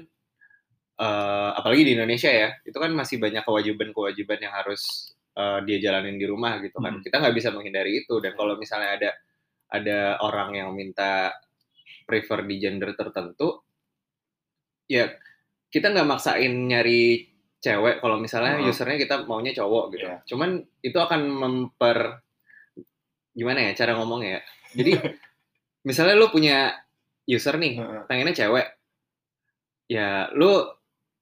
eh 0.97 1.49
apalagi 1.53 1.83
di 1.85 1.93
Indonesia 1.93 2.31
ya, 2.33 2.49
itu 2.65 2.73
kan 2.73 2.89
masih 2.89 3.21
banyak 3.21 3.45
kewajiban-kewajiban 3.45 4.39
yang 4.41 4.53
harus 4.55 5.13
eh, 5.37 5.59
dia 5.69 5.77
jalanin 5.77 6.17
di 6.17 6.25
rumah 6.25 6.57
gitu 6.63 6.81
kan. 6.81 6.97
Hmm. 6.97 7.03
Kita 7.05 7.21
nggak 7.21 7.35
bisa 7.37 7.49
menghindari 7.53 8.01
itu 8.01 8.17
dan 8.17 8.33
kalau 8.33 8.57
misalnya 8.57 8.97
ada 8.97 9.11
ada 9.67 9.99
orang 10.23 10.55
yang 10.57 10.69
minta 10.73 11.35
prefer 12.07 12.41
di 12.47 12.55
gender 12.57 12.95
tertentu 12.95 13.59
ya 14.87 15.11
kita 15.77 15.93
nggak 15.93 16.09
maksain 16.09 16.49
nyari 16.65 17.29
cewek 17.57 18.01
kalau 18.01 18.17
misalnya 18.17 18.57
Hmm. 18.57 18.69
usernya 18.69 18.97
kita 18.97 19.15
maunya 19.25 19.53
cowok 19.53 19.85
gitu. 19.93 20.05
Iya. 20.09 20.17
Cuman 20.25 20.49
itu 20.81 20.97
akan 20.97 21.21
memper 21.25 22.21
gimana 23.33 23.69
ya 23.69 23.71
cara 23.77 23.93
ngomongnya 23.93 24.37
ya. 24.37 24.41
Jadi 24.73 24.91
misalnya 25.87 26.17
lu 26.17 26.27
punya 26.29 26.73
user 27.25 27.55
nih, 27.57 27.77
Heeh. 27.77 28.01
pengennya 28.09 28.33
cewek. 28.35 28.67
Ya 29.87 30.27
lu 30.33 30.67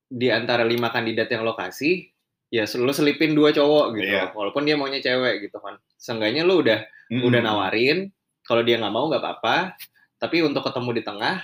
di 0.06 0.30
antara 0.30 0.64
lima 0.64 0.90
kandidat 0.90 1.28
yang 1.30 1.44
lo 1.44 1.54
kasih, 1.54 2.08
ya 2.50 2.66
lu 2.78 2.92
selipin 2.94 3.34
dua 3.34 3.52
cowok 3.52 3.86
gitu. 3.98 4.10
Iya. 4.16 4.32
Walaupun 4.34 4.64
dia 4.64 4.76
maunya 4.78 5.02
cewek 5.02 5.50
gitu 5.50 5.58
kan. 5.60 5.76
Seenggaknya 5.98 6.46
lu 6.46 6.62
udah 6.62 6.82
Mm-mm. 7.10 7.26
udah 7.26 7.42
nawarin, 7.42 8.10
kalau 8.42 8.62
dia 8.66 8.78
nggak 8.78 8.94
mau 8.94 9.06
nggak 9.10 9.22
apa-apa. 9.22 9.78
Tapi 10.16 10.42
untuk 10.42 10.64
ketemu 10.66 10.90
di 10.96 11.04
tengah, 11.04 11.36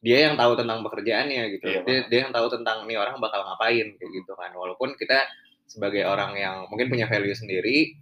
dia 0.00 0.32
yang 0.32 0.36
tahu 0.40 0.56
tentang 0.56 0.80
pekerjaannya 0.80 1.42
gitu. 1.56 1.66
Iya, 1.68 1.80
dia, 1.84 1.98
dia 2.08 2.18
yang 2.24 2.32
tahu 2.32 2.46
tentang 2.48 2.88
nih 2.88 2.96
orang 2.96 3.20
bakal 3.20 3.44
ngapain 3.44 3.86
kayak 3.96 4.10
gitu 4.16 4.32
kan. 4.32 4.48
Walaupun 4.52 4.96
kita 4.96 5.28
sebagai 5.68 6.08
orang 6.08 6.32
yang 6.34 6.56
mungkin 6.72 6.88
punya 6.88 7.04
value 7.04 7.36
sendiri, 7.36 7.94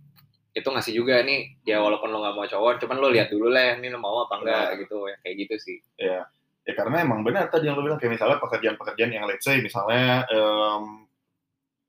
itu 0.55 0.65
ngasih 0.65 0.95
juga 0.95 1.21
nih. 1.27 1.59
Ya 1.67 1.83
walaupun 1.83 2.09
lo 2.09 2.23
nggak 2.23 2.35
mau 2.39 2.47
cowok, 2.47 2.79
cuman 2.87 2.97
lo 3.03 3.09
lihat 3.11 3.29
dulu 3.29 3.51
lah, 3.51 3.77
ini 3.77 3.91
lo 3.91 3.99
mau 3.99 4.25
apa 4.25 4.39
enggak 4.39 4.65
Benar. 4.75 4.81
gitu. 4.87 4.99
Ya 5.11 5.17
kayak 5.27 5.35
gitu 5.43 5.55
sih. 5.59 5.77
Ya, 5.99 6.19
ya 6.63 6.73
karena 6.79 7.03
emang 7.03 7.27
benar 7.27 7.51
tadi 7.51 7.67
yang 7.67 7.75
lo 7.75 7.83
bilang 7.83 7.99
kayak 7.99 8.15
misalnya 8.15 8.39
pekerjaan-pekerjaan 8.39 9.11
yang 9.13 9.27
let's 9.27 9.43
say 9.43 9.59
misalnya 9.59 10.23
em, 10.31 11.05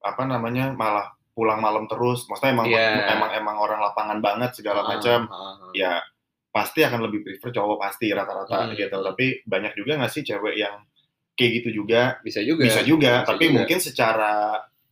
apa 0.02 0.22
namanya 0.26 0.74
malah 0.74 1.13
pulang 1.38 1.62
malam 1.63 1.88
terus, 1.88 2.28
maksudnya 2.28 2.52
emang 2.52 2.67
Iya. 2.67 3.15
emang 3.15 3.32
emang 3.32 3.56
orang 3.62 3.80
lapangan 3.80 4.19
banget 4.19 4.52
segala 4.60 4.84
macam, 4.84 5.30
Ah, 5.32 5.36
ah, 5.38 5.54
ah. 5.63 5.72
ya 5.72 5.91
pasti 6.50 6.82
akan 6.82 7.00
lebih 7.06 7.22
prefer 7.22 7.50
cowok 7.52 7.78
pasti 7.78 8.10
rata-rata 8.10 8.66
Hmm. 8.66 8.74
gitu. 8.74 8.98
Tapi 8.98 9.26
banyak 9.44 9.74
juga 9.74 9.98
nggak 9.98 10.12
sih 10.12 10.24
cewek 10.24 10.56
yang 10.56 10.82
kayak 11.34 11.52
gitu 11.62 11.70
juga 11.80 12.20
Bisa 12.20 12.42
juga. 12.42 12.62
bisa 12.64 12.82
juga, 12.82 13.12
Bisa 13.16 13.28
tapi 13.28 13.46
juga. 13.48 13.56
mungkin 13.56 13.78
secara 13.80 14.34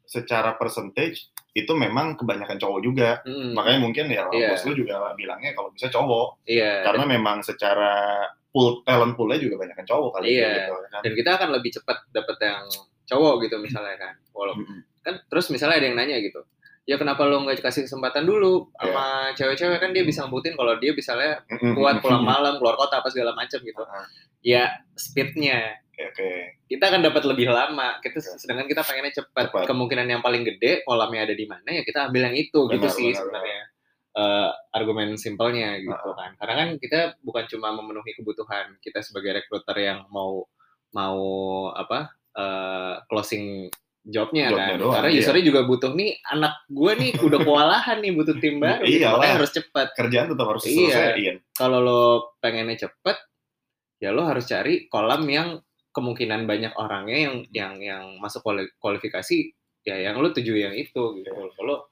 secara 0.02 0.56
percentage 0.56 1.28
itu 1.52 1.74
memang 1.74 2.16
kebanyakan 2.16 2.56
cowok 2.56 2.80
juga. 2.80 3.10
Mm, 3.26 3.52
Makanya 3.52 3.80
mungkin 3.82 4.06
ya 4.08 4.24
Iya. 4.30 4.54
bos 4.54 4.64
lu 4.64 4.74
juga 4.78 5.12
bilangnya 5.14 5.52
kalau 5.52 5.74
bisa 5.74 5.90
cowok 5.90 6.46
iya. 6.46 6.86
karena 6.86 7.04
memang 7.04 7.42
secara 7.42 8.24
pool 8.48 8.80
talent 8.82 9.14
poolnya 9.14 9.42
juga 9.42 9.60
banyak 9.60 9.76
cowok 9.84 10.10
kali 10.16 10.38
Iya. 10.38 10.50
gitu 10.64 10.74
kan. 10.88 11.02
dan 11.04 11.12
kita 11.14 11.30
akan 11.36 11.50
lebih 11.52 11.72
cepat 11.74 11.98
dapet 12.10 12.38
yang 12.40 12.64
cowok 13.04 13.34
gitu 13.44 13.56
misalnya 13.58 13.98
kan 13.98 14.14
walaupun 14.32 14.64
Mm-mm. 14.64 14.82
kan 15.02 15.16
terus 15.28 15.50
misalnya 15.50 15.78
ada 15.78 15.88
yang 15.88 15.98
nanya 15.98 16.18
gitu 16.20 16.40
ya 16.88 16.96
kenapa 16.96 17.28
lo 17.28 17.44
nggak 17.44 17.60
kasih 17.60 17.84
kesempatan 17.84 18.24
dulu 18.24 18.72
Iya. 18.80 18.88
sama 18.88 19.06
cewek-cewek? 19.36 19.78
Kan 19.78 19.92
dia 19.92 20.02
bisa 20.02 20.24
ngebuktiin 20.24 20.56
kalau 20.56 20.80
dia 20.80 20.96
misalnya 20.96 21.44
kuat 21.76 22.00
pulang 22.00 22.24
malam 22.24 22.56
keluar 22.58 22.74
kota 22.74 23.04
apa 23.04 23.12
segala 23.12 23.36
macam 23.36 23.60
gitu. 23.60 23.84
Ah, 23.84 24.08
ya 24.40 24.64
speednya. 24.96 25.76
Oke. 25.98 26.62
kita 26.70 26.94
akan 26.94 27.02
dapat 27.04 27.26
lebih 27.26 27.50
lama. 27.50 27.98
Kita 28.00 28.18
Oke. 28.18 28.38
sedangkan 28.38 28.66
kita 28.66 28.82
pengennya 28.82 29.14
cepat. 29.18 29.50
Cepat. 29.50 29.66
kemungkinan 29.66 30.08
yang 30.08 30.22
paling 30.22 30.46
gede 30.46 30.82
kolamnya 30.84 31.26
ada 31.26 31.34
di 31.34 31.44
mana 31.44 31.66
ya 31.68 31.82
kita 31.82 32.08
ambil 32.08 32.30
yang 32.30 32.38
itu 32.38 32.60
gitu 32.70 32.86
Benar, 32.86 32.94
sih 32.94 33.10
benar, 33.10 33.20
sebenarnya. 33.20 33.62
Eh, 34.14 34.50
argumen 34.72 35.10
simpelnya 35.14 35.78
gitu 35.78 35.94
Ah. 36.08 36.16
kan. 36.16 36.32
Karena 36.38 36.54
kan 36.56 36.70
kita 36.78 37.00
bukan 37.20 37.44
cuma 37.48 37.74
memenuhi 37.74 38.14
kebutuhan 38.14 38.78
kita 38.80 39.02
sebagai 39.02 39.36
recruiter 39.36 39.74
yang 39.76 40.06
mau 40.08 40.46
mau 40.90 41.20
apa 41.74 42.14
eh, 42.32 42.96
closing 43.10 43.66
jobnya 44.08 44.48
Jobnya 44.48 44.66
kan 44.66 44.80
doang, 44.80 44.94
karena 44.96 45.10
iya. 45.12 45.20
usernya 45.20 45.44
juga 45.44 45.62
butuh 45.64 45.92
nih 45.92 46.12
anak 46.26 46.54
gue 46.66 46.92
nih 46.96 47.12
udah 47.20 47.40
kewalahan 47.40 47.98
nih 48.00 48.12
butuh 48.12 48.36
tim 48.40 48.56
baru 48.58 48.82
gitu. 48.82 49.04
Iyalah. 49.04 49.12
makanya 49.14 49.36
harus 49.36 49.52
cepat 49.52 49.88
Kerjaan 49.94 50.28
tetap 50.32 50.46
harus 50.48 50.64
Iya. 50.64 50.72
diselesaikan. 50.72 51.36
kalau 51.52 51.80
lo 51.80 52.02
pengennya 52.38 52.78
cepet 52.80 53.18
ya 53.98 54.10
lo 54.10 54.24
harus 54.24 54.46
cari 54.46 54.88
kolam 54.88 55.28
yang 55.28 55.60
kemungkinan 55.92 56.46
banyak 56.46 56.72
orangnya 56.74 57.18
yang 57.20 57.36
yang 57.52 57.74
yang 57.78 58.04
masuk 58.18 58.40
kuali- 58.42 58.72
kualifikasi 58.78 59.52
ya 59.82 59.98
yang 60.00 60.16
lo 60.16 60.30
tuju 60.30 60.54
yang 60.54 60.72
itu 60.72 61.02
gitu 61.18 61.28
kalau 61.54 61.84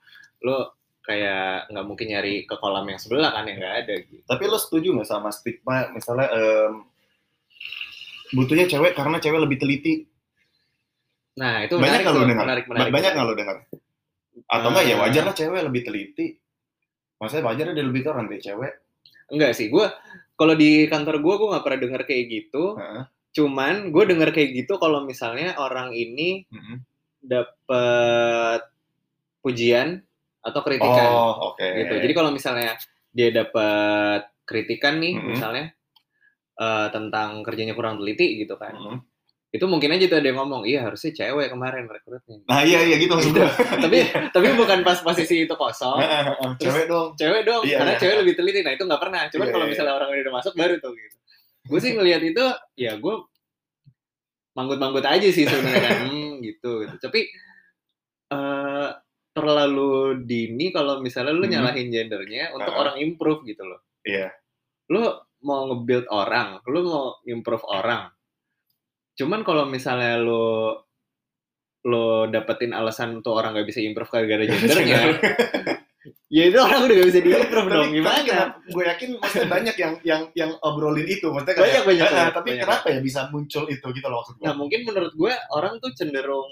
lo 0.41 0.57
kayak 1.01 1.67
nggak 1.67 1.85
mungkin 1.85 2.07
nyari 2.09 2.43
ke 2.43 2.55
kolam 2.55 2.85
yang 2.85 2.97
sebelah 2.97 3.29
kan 3.29 3.43
yang 3.43 3.57
nggak 3.57 3.75
ada 3.81 3.93
gitu 3.99 4.23
Tapi 4.23 4.43
lo 4.45 4.55
setuju 4.55 4.93
nggak 4.93 5.05
sama 5.05 5.29
stigma 5.29 5.91
misalnya 5.91 6.31
em, 6.31 6.73
butuhnya 8.31 8.65
cewek 8.65 8.93
karena 8.93 9.17
cewek 9.17 9.37
lebih 9.39 9.57
teliti? 9.57 9.93
Nah 11.35 11.61
itu 11.61 11.75
banyak 11.75 12.01
menarik 12.01 12.05
tuh, 12.07 12.23
dengar? 12.23 12.43
menarik 12.43 12.65
menarik 12.65 12.91
banyak 12.91 13.11
nggak 13.11 13.25
lo 13.25 13.33
dengar? 13.33 13.57
Atau 14.45 14.67
enggak 14.69 14.83
ya 14.83 14.93
Eh. 14.93 14.99
wajar 14.99 15.23
lah 15.23 15.33
cewek 15.33 15.61
lebih 15.63 15.81
teliti. 15.81 16.27
Maksudnya 17.15 17.43
wajar 17.45 17.65
dia 17.71 17.83
lebih 17.83 18.01
tahu 18.01 18.13
rantai 18.13 18.39
cewek. 18.39 18.73
enggak 19.25 19.51
sih 19.51 19.67
gue 19.67 19.85
kalau 20.33 20.53
di 20.53 20.85
kantor 20.85 21.17
gue 21.17 21.33
gue 21.35 21.47
nggak 21.49 21.63
pernah 21.63 21.79
denger 21.81 22.01
kayak 22.03 22.23
gitu 22.27 22.63
Heeh. 22.75 23.03
cuman 23.31 23.89
gue 23.89 24.03
denger 24.05 24.29
kayak 24.29 24.49
gitu 24.55 24.77
kalau 24.77 25.01
misalnya 25.01 25.57
orang 25.57 25.89
ini 25.91 26.45
Mm-mm. 26.47 26.77
dapet 27.19 28.61
pujian 29.39 30.01
atau 30.39 30.61
kritikan 30.61 31.09
Oh, 31.09 31.51
oke. 31.51 31.65
gitu. 31.65 31.93
Jadi 31.97 32.13
kalau 32.13 32.29
misalnya 32.29 32.77
dia 33.09 33.33
dapat 33.33 34.29
kritikan 34.43 34.99
nih 34.99 35.13
Mhm. 35.15 35.27
misalnya 35.27 35.65
eh, 36.55 36.87
tentang 36.89 37.41
kerjanya 37.41 37.73
kurang 37.73 37.97
teliti 37.97 38.39
gitu 38.39 38.55
kan. 38.55 38.71
Mm-mm. 38.71 38.97
Itu 39.55 39.65
mungkin 39.65 39.87
aja 39.89 40.05
tuh 40.05 40.17
ada 40.17 40.27
yang 40.27 40.37
ngomong 40.37 40.63
iya 40.63 40.83
harusnya 40.83 41.11
cewek 41.11 41.47
kemarin 41.47 41.87
rekrutnya 41.87 42.43
Nah 42.43 42.59
iya 42.61 42.83
iya 42.83 42.95
gitu 42.97 43.13
maksud 43.13 43.31
gue. 43.31 43.47
tapi 43.83 43.97
tapi 44.29 44.47
bukan 44.53 44.79
pas 44.81 44.99
posisi 44.99 45.41
itu 45.41 45.53
kosong 45.53 46.03
Cewek 46.57 46.85
dong. 46.85 47.15
cewek 47.15 47.41
dong 47.41 47.63
Iya, 47.63 47.77
karena 47.79 47.93
iya. 47.93 47.99
cewek 47.99 48.15
lebih 48.19 48.33
teliti 48.35 48.59
nah 48.59 48.71
itu 48.71 48.83
nggak 48.83 48.99
pernah 48.99 49.21
cuman 49.25 49.45
Iya, 49.45 49.53
kalau 49.53 49.65
iya, 49.65 49.71
misalnya 49.71 49.93
orang 49.93 50.09
udah 50.11 50.33
masuk 50.33 50.53
baru 50.53 50.75
tuh 50.77 50.91
gitu 50.91 51.15
gue 51.65 51.79
sih 51.79 51.91
ngelihat 51.93 52.21
itu 52.21 52.43
ya 52.75 52.93
gue 52.95 53.15
manggut-manggut 54.53 55.03
aja 55.03 55.27
sih 55.27 55.43
sebenarnya 55.43 55.81
kan 55.81 55.97
hmm, 56.07 56.31
gitu 56.41 56.71
gitu 56.83 56.95
tapi 56.99 57.27
eh 58.27 58.89
terlalu 59.31 59.91
dini 60.23 60.71
kalau 60.71 60.99
misalnya 60.99 61.31
lu 61.31 61.43
Hmm. 61.43 61.59
nyalahin 61.59 61.87
gendernya 61.89 62.51
untuk 62.51 62.71
Uh-uh. 62.71 62.81
orang 62.81 62.95
improve 62.97 63.43
gitu 63.43 63.63
loh 63.63 63.83
Iya. 64.01 64.31
lu 64.87 65.03
mau 65.41 65.67
nge-build 65.67 66.07
orang 66.07 66.63
lu 66.65 66.79
mau 66.81 67.05
improve 67.23 67.65
orang 67.65 68.14
cuman 69.15 69.41
kalau 69.41 69.63
misalnya 69.65 70.19
lu 70.19 70.75
lo 71.85 72.25
dapetin 72.27 72.73
alasan 72.73 73.21
untuk 73.21 73.37
orang 73.37 73.53
gak 73.53 73.69
bisa 73.69 73.79
improve 73.79 74.09
gara-gara 74.09 74.43
gendernya 74.49 75.15
ya 76.27 76.43
itu 76.49 76.57
orang 76.57 76.89
udah 76.89 76.95
gak 76.97 77.07
bisa 77.13 77.21
di-improve 77.21 77.67
dong 77.69 77.89
gimana 77.93 78.57
gue 78.65 78.83
yakin 78.83 79.09
maksudnya 79.21 79.47
banyak 79.47 79.75
yang 79.77 79.93
yang 80.01 80.21
yang 80.33 80.51
obrolin 80.65 81.05
itu 81.05 81.29
maksudnya 81.29 81.61
Banyak, 81.61 81.83
banyak, 81.85 82.05
"Ah, 82.05 82.11
banyak, 82.11 82.33
tapi 82.33 82.49
banyak. 82.53 82.63
kenapa 82.65 82.87
ya 82.89 82.99
bisa 82.99 83.19
muncul 83.29 83.63
itu 83.69 83.85
gitu 83.93 84.07
loh 84.09 84.25
maksud 84.25 84.35
gue. 84.41 84.43
Nah 84.43 84.53
mungkin 84.57 84.81
menurut 84.83 85.13
gue 85.13 85.33
orang 85.53 85.77
tuh 85.77 85.93
cenderung 85.93 86.49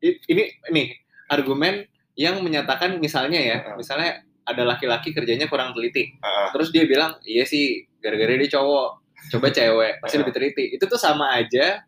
ini 0.00 0.44
nih 0.70 0.86
argumen 1.28 1.84
yang 2.14 2.38
menyatakan 2.44 3.02
misalnya 3.02 3.40
ya, 3.42 3.56
Heeh. 3.58 3.74
misalnya 3.74 4.10
ada 4.46 4.62
laki-laki 4.62 5.10
kerjanya 5.10 5.50
kurang 5.50 5.74
teliti, 5.74 6.14
Heeh. 6.14 6.46
terus 6.54 6.70
dia 6.70 6.86
bilang 6.86 7.18
iya 7.26 7.42
sih 7.42 7.82
gara-gara 7.98 8.36
dia 8.38 8.50
cowok, 8.54 9.03
coba 9.28 9.48
cewek 9.48 9.92
pasti 9.98 10.14
Heeh. 10.14 10.22
lebih 10.22 10.34
teliti. 10.34 10.64
Itu 10.72 10.84
tuh 10.84 10.96
sama 10.96 11.32
aja 11.32 11.80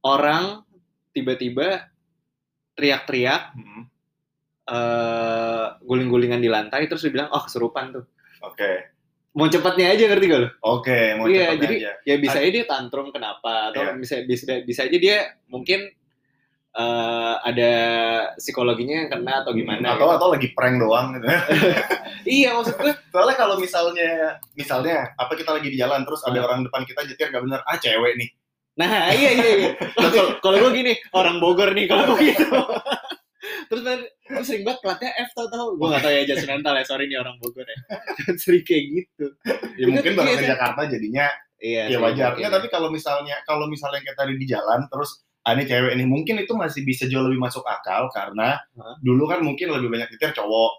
orang 0.00 0.62
tiba-tiba 1.10 1.88
teriak-teriak 2.72 3.42
Hmm, 3.52 3.82
eh, 4.64 5.66
guling-gulingan 5.80 6.38
di 6.38 6.46
lantai 6.46 6.86
terus 6.86 7.00
dia 7.00 7.12
bilang 7.12 7.28
oh 7.28 7.40
kesurupan 7.40 7.90
tuh. 7.90 8.04
Oke. 8.42 8.94
Mau 9.32 9.46
cepatnya 9.46 9.92
aja 9.92 10.08
ngerti 10.08 10.24
gak 10.26 10.40
lo? 10.40 10.48
Oke, 10.66 11.14
mau 11.14 11.26
Iya, 11.26 11.52
cepatnya 11.52 11.62
jadi 11.62 11.76
aja. 11.76 11.92
ya 12.02 12.14
bisa 12.18 12.36
aja 12.38 12.50
dia 12.50 12.64
tantrum 12.64 13.08
kenapa 13.08 13.70
atau 13.70 13.82
Iya. 13.84 13.92
bisa 13.94 14.16
bisa 14.24 14.44
bisa 14.60 14.80
aja 14.84 14.98
dia 14.98 15.16
mungkin 15.46 15.90
eh, 16.70 17.34
ada 17.40 17.72
psikologinya 18.34 18.94
yang 18.98 19.08
kena 19.08 19.32
atau 19.40 19.52
gimana 19.52 19.94
atau 19.94 20.06
gitu. 20.06 20.16
atau 20.16 20.28
lagi 20.30 20.48
prank 20.52 20.76
doang 20.76 21.06
gitu. 21.14 21.26
iya 22.38 22.52
maksud 22.52 22.76
gue 22.76 22.92
Soalnya 23.08 23.36
kalau 23.36 23.56
misalnya 23.56 24.10
misalnya 24.52 24.96
apa 25.14 25.32
kita 25.32 25.50
lagi 25.50 25.68
di 25.68 25.76
jalan 25.76 26.02
terus 26.02 26.20
ada 26.22 26.34
Hmm. 26.34 26.46
orang 26.46 26.60
depan 26.62 26.82
kita 26.82 27.00
nyetir 27.02 27.28
nggak 27.28 27.42
bener, 27.42 27.60
ah 27.62 27.76
cewek 27.76 28.14
nih. 28.16 28.28
nah 28.74 29.10
iya 29.10 29.30
iya 29.32 29.50
iya 29.58 29.70
kalau 30.38 30.56
gue 30.60 30.70
gini 30.72 30.92
orang 31.10 31.38
Bogor 31.38 31.72
nih 31.72 31.84
kalau 31.84 32.14
gue 32.14 32.30
gitu 32.30 32.46
terus 33.68 33.82
kan 33.82 33.98
gue 34.00 34.42
sering 34.42 34.62
banget 34.62 34.80
platnya 34.80 35.10
F 35.18 35.30
tau 35.32 35.46
tau 35.46 35.74
gue 35.74 35.86
gak 35.88 35.98
tau 36.00 36.10
ya 36.10 36.22
judgmental 36.24 36.72
ya 36.72 36.84
sorry 36.84 37.04
nih 37.04 37.18
orang 37.18 37.34
Bogor 37.38 37.64
ya 37.64 37.78
sering 38.36 38.62
kayak 38.62 38.84
gitu 38.88 39.26
Ya 39.74 39.82
Itu 39.82 39.90
mungkin 39.90 40.10
iya, 40.10 40.16
baru 40.16 40.30
ke? 40.32 40.46
Jakarta 40.46 40.80
jadinya 40.86 41.26
iya 41.58 41.82
ya 41.86 41.98
wajar. 41.98 42.30
mungkin. 42.32 42.44
Ya, 42.44 42.50
tapi 42.50 42.66
kalau 42.68 42.88
misalnya 42.88 43.36
kalau 43.42 43.66
misalnya 43.66 43.98
kita 43.98 44.20
ada 44.20 44.30
di 44.32 44.46
jalan 44.46 44.80
terus 44.86 45.26
ini 45.48 45.62
cewek 45.64 45.92
ini 45.96 46.04
mungkin 46.04 46.34
itu 46.42 46.52
masih 46.52 46.82
bisa 46.84 47.06
jauh 47.06 47.24
lebih 47.24 47.40
masuk 47.40 47.64
akal 47.64 48.10
karena 48.12 48.58
Hah? 48.58 48.96
dulu 49.00 49.24
kan 49.24 49.40
mungkin 49.40 49.72
lebih 49.72 49.88
banyak 49.88 50.08
nyetir 50.12 50.34
cowok. 50.34 50.72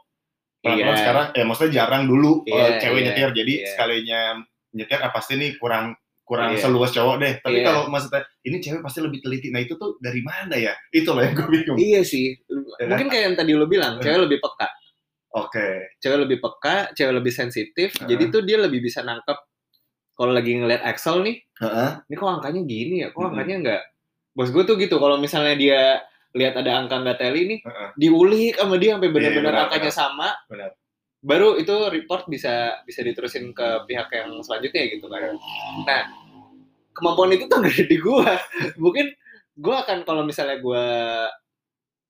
Pelan-pelan 0.60 0.92
Iya. 0.92 1.00
sekarang 1.00 1.26
ya 1.32 1.44
maksudnya 1.48 1.74
jarang 1.74 2.04
dulu 2.06 2.44
Iya, 2.44 2.60
eh, 2.60 2.72
cewek 2.84 3.00
iya, 3.00 3.06
nyetir 3.10 3.30
jadi 3.34 3.54
iya. 3.56 3.68
sekalinya 3.72 4.20
nyetir 4.76 5.00
ah, 5.00 5.12
pasti 5.16 5.34
nih 5.40 5.56
kurang 5.58 5.96
kurang 6.22 6.54
Iya. 6.54 6.62
seluas 6.62 6.92
cowok 6.94 7.16
deh. 7.18 7.34
Tapi 7.42 7.58
Iya. 7.58 7.66
kalau 7.66 7.82
maksudnya 7.90 8.22
ini 8.46 8.58
cewek 8.60 8.82
pasti 8.86 9.00
lebih 9.02 9.20
teliti. 9.24 9.48
Nah 9.50 9.64
itu 9.64 9.74
tuh 9.74 9.98
dari 9.98 10.22
mana 10.22 10.54
ya? 10.54 10.76
Itu 10.94 11.16
loh 11.16 11.24
yang 11.26 11.34
gue 11.34 11.48
bingung. 11.50 11.78
iya 11.80 12.02
sih 12.06 12.38
mungkin 12.86 13.08
kayak 13.10 13.24
yang 13.32 13.36
tadi 13.40 13.52
lo 13.58 13.66
bilang 13.66 13.98
cewek 14.00 14.30
lebih 14.30 14.40
peka 14.40 14.68
Oke. 15.30 15.94
cewek 16.02 16.26
lebih 16.26 16.38
peka, 16.42 16.90
cewek 16.98 17.14
lebih 17.22 17.34
sensitif, 17.34 17.94
Heeh. 17.98 18.08
jadi 18.10 18.24
tuh 18.34 18.42
dia 18.42 18.58
lebih 18.58 18.82
bisa 18.82 19.06
nangkep 19.06 19.38
kalau 20.18 20.34
lagi 20.36 20.58
ngeliat 20.58 20.82
Excel 20.84 21.22
nih, 21.24 21.38
Heeh. 21.62 21.90
ini 22.10 22.16
kok 22.18 22.28
angkanya 22.28 22.62
gini 22.66 22.96
ya, 23.06 23.08
kok 23.14 23.24
angkanya 23.24 23.56
enggak. 23.62 23.84
Bos 24.34 24.50
gue 24.50 24.64
tuh 24.64 24.76
gitu, 24.78 24.96
kalau 24.98 25.18
misalnya 25.18 25.56
dia 25.56 25.82
lihat 26.32 26.54
ada 26.56 26.78
angka 26.78 27.02
nggak 27.02 27.18
teli 27.18 27.42
nih, 27.48 27.60
Heeh. 27.66 27.90
diulik 27.98 28.54
sama 28.54 28.78
dia 28.78 28.94
sampai 28.96 29.10
benar-benar 29.10 29.50
benar, 29.50 29.64
angkanya 29.66 29.92
sama, 29.92 30.30
Benar. 30.46 30.70
baru 31.20 31.58
itu 31.58 31.74
report 31.90 32.30
bisa 32.30 32.78
bisa 32.86 33.02
diterusin 33.02 33.50
ke 33.52 33.68
pihak 33.90 34.08
yang 34.14 34.38
selanjutnya 34.40 34.84
gitu 34.94 35.10
kan. 35.10 35.34
Nah, 35.84 36.02
kemampuan 36.94 37.34
itu 37.34 37.50
tuh 37.50 37.60
di 37.66 37.98
gue. 37.98 38.30
Mungkin 38.84 39.10
gue 39.58 39.76
akan 39.76 40.06
kalau 40.06 40.22
misalnya 40.24 40.62
gue 40.62 40.86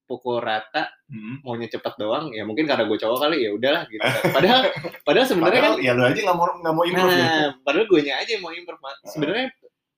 pukul 0.06 0.42
rata 0.42 0.90
Hmm. 1.10 1.42
maunya 1.42 1.66
cepet 1.66 1.98
doang 1.98 2.30
ya 2.38 2.46
mungkin 2.46 2.70
karena 2.70 2.86
gue 2.86 2.94
cowok 2.94 3.18
kali 3.18 3.42
ya 3.42 3.50
udahlah 3.50 3.82
gitu 3.90 3.98
kan. 3.98 4.14
padahal 4.38 4.62
padahal 5.02 5.26
sebenarnya 5.26 5.62
kan 5.66 5.74
ya 5.82 5.98
lu 5.98 6.06
aja 6.06 6.22
nggak 6.22 6.38
mau 6.38 6.46
nggak 6.62 6.76
mau 6.78 6.86
improve 6.86 7.10
gitu. 7.10 7.26
Nah, 7.26 7.50
padahal 7.66 7.86
gue 7.90 8.00
nya 8.06 8.14
aja 8.22 8.32
yang 8.38 8.44
mau 8.46 8.54
improve. 8.54 8.82
Sebenarnya 9.10 9.48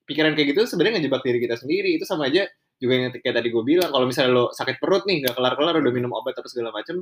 pikiran 0.08 0.32
kayak 0.34 0.54
gitu 0.56 0.60
sebenarnya 0.66 0.98
ngejebak 1.02 1.22
diri 1.24 1.38
kita 1.42 1.56
sendiri. 1.58 1.96
Itu 1.96 2.04
sama 2.04 2.28
aja 2.28 2.46
juga 2.78 2.92
yang 2.98 3.12
kayak 3.14 3.34
tadi 3.38 3.48
gue 3.50 3.62
bilang. 3.64 3.90
Kalau 3.90 4.06
misalnya 4.06 4.32
lo 4.34 4.44
sakit 4.50 4.76
perut 4.82 5.06
nih, 5.06 5.22
nggak 5.26 5.34
kelar-kelar 5.38 5.78
udah 5.78 5.92
minum 5.94 6.10
obat 6.12 6.34
atau 6.34 6.50
segala 6.50 6.74
macem, 6.74 7.00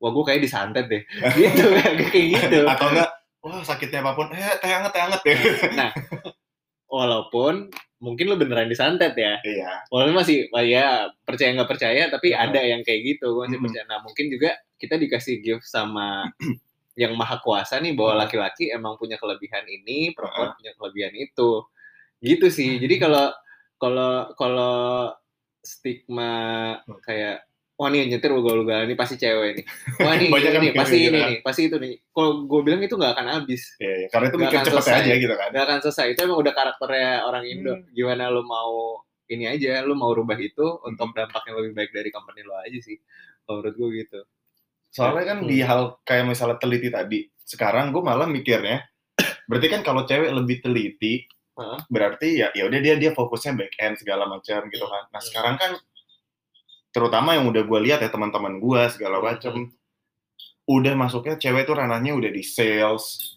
wah 0.00 0.10
gue 0.12 0.24
kayak 0.28 0.40
disantet 0.44 0.86
deh. 0.88 1.02
gitu, 1.40 1.64
kayak 1.72 2.26
gitu. 2.36 2.58
Atau 2.68 2.88
enggak 2.92 3.10
wah 3.44 3.60
sakitnya 3.60 4.00
apa 4.00 4.12
pun 4.16 4.32
eh 4.32 4.40
teh 4.40 4.72
teh 4.72 5.00
hangat 5.00 5.20
ya. 5.24 5.88
Walaupun 6.94 7.68
mungkin 7.98 8.24
lo 8.28 8.36
beneran 8.36 8.68
disantet 8.68 9.16
ya. 9.16 9.40
Iya. 9.40 9.88
Walaupun 9.88 10.14
masih, 10.20 10.46
wah 10.52 10.60
ya 10.62 11.08
percaya 11.24 11.50
nggak 11.56 11.70
percaya, 11.70 12.02
tapi 12.12 12.30
Heeh. 12.32 12.44
ada 12.44 12.60
yang 12.60 12.80
kayak 12.84 13.16
gitu. 13.16 13.32
Gue 13.34 13.48
masih 13.48 13.58
Mhm. 13.58 13.64
percaya. 13.68 13.84
Nah 13.88 13.98
mungkin 14.04 14.26
juga 14.28 14.50
kita 14.76 14.94
dikasih 15.00 15.34
gift 15.40 15.64
sama 15.66 16.28
yang 17.02 17.16
maha 17.18 17.40
kuasa 17.42 17.80
nih 17.82 17.96
bahwa 17.96 18.14
Heeh. 18.14 18.22
laki-laki 18.28 18.64
emang 18.70 18.94
punya 19.00 19.16
kelebihan 19.18 19.64
ini, 19.66 20.12
perempuan 20.14 20.54
punya 20.54 20.72
kelebihan 20.78 21.12
itu. 21.16 21.50
Gitu 22.18 22.46
sih. 22.48 22.78
Jadi 22.78 22.94
kalau 22.96 23.30
kalau 23.76 24.12
kalau 24.34 24.76
stigma 25.60 26.32
kayak 27.00 27.42
wah 27.74 27.90
nih 27.90 28.06
nyetir 28.06 28.30
ugal-ugalan 28.30 28.86
ini 28.86 28.94
pasti 28.94 29.16
cewek 29.16 29.50
nih. 29.58 29.64
Wah 29.98 30.14
nih 30.20 30.28
Banyak 30.28 30.46
ini 30.46 30.54
nih, 30.54 30.68
mikir 30.70 30.78
pasti 30.78 30.96
gitu 30.96 31.04
ini 31.04 31.18
kan. 31.18 31.26
nih, 31.26 31.38
pasti 31.42 31.62
itu 31.64 31.76
nih. 31.80 31.94
Kalau 32.08 32.30
gue 32.44 32.60
bilang 32.62 32.80
itu 32.80 32.94
nggak 32.94 33.12
akan 33.12 33.26
habis. 33.32 33.62
Iya, 33.76 33.94
iya. 33.96 34.08
karena 34.08 34.26
itu 34.26 34.36
Nggak 34.36 34.46
mikir 34.46 34.56
akan 34.56 34.66
cepet 34.68 34.84
selesai. 34.84 35.02
aja 35.02 35.14
gitu 35.16 35.34
kan. 35.34 35.48
Nggak 35.50 35.64
akan 35.64 35.78
selesai. 35.82 36.06
Itu 36.08 36.20
emang 36.22 36.38
udah 36.38 36.52
karakternya 36.54 37.10
orang 37.24 37.44
Indo. 37.44 37.72
Hmm. 37.74 37.84
Gimana 37.90 38.24
lo 38.30 38.42
mau 38.42 38.72
ini 39.24 39.44
aja, 39.48 39.80
lo 39.82 39.94
mau 39.94 40.12
rubah 40.12 40.36
itu 40.36 40.66
untuk 40.84 41.10
dampak 41.10 41.42
yang 41.48 41.56
lebih 41.58 41.72
baik 41.74 41.90
dari 41.90 42.08
company 42.08 42.44
lo 42.44 42.54
aja 42.56 42.78
sih. 42.78 42.96
Kalau 43.42 43.58
menurut 43.58 43.74
gue 43.74 43.88
gitu. 44.00 44.20
Soalnya 44.88 45.24
kan 45.26 45.38
Hmm. 45.42 45.48
di 45.50 45.58
hal 45.58 45.80
kayak 46.02 46.24
misalnya 46.24 46.56
teliti 46.56 46.86
tadi, 46.86 47.20
sekarang 47.42 47.90
gue 47.90 47.98
malah 47.98 48.30
mikirnya, 48.30 48.86
berarti 49.50 49.66
kan 49.66 49.80
kalau 49.82 50.06
cewek 50.06 50.30
lebih 50.30 50.62
teliti, 50.62 51.26
Heeh. 51.54 51.78
berarti 51.86 52.28
ya 52.36 52.48
ya 52.50 52.64
udah 52.64 52.80
dia 52.80 52.94
dia 52.96 53.10
fokusnya 53.10 53.54
back 53.54 53.72
end 53.78 53.94
segala 53.96 54.26
macam 54.26 54.66
gitu 54.66 54.84
kan. 54.84 55.06
Nah 55.08 55.18
Hmm. 55.18 55.26
sekarang 55.26 55.54
kan 55.54 55.72
terutama 56.90 57.34
yang 57.34 57.46
udah 57.46 57.62
gue 57.62 57.80
lihat 57.80 58.00
ya 58.00 58.08
teman-teman 58.08 58.58
gue 58.58 58.82
segala 58.88 59.18
Hmm. 59.18 59.26
macam, 59.28 59.54
udah 60.64 60.94
masuknya 60.94 61.34
cewek 61.36 61.62
tuh 61.64 61.74
ranahnya 61.74 62.12
udah 62.12 62.28
di 62.28 62.40
sales, 62.40 63.34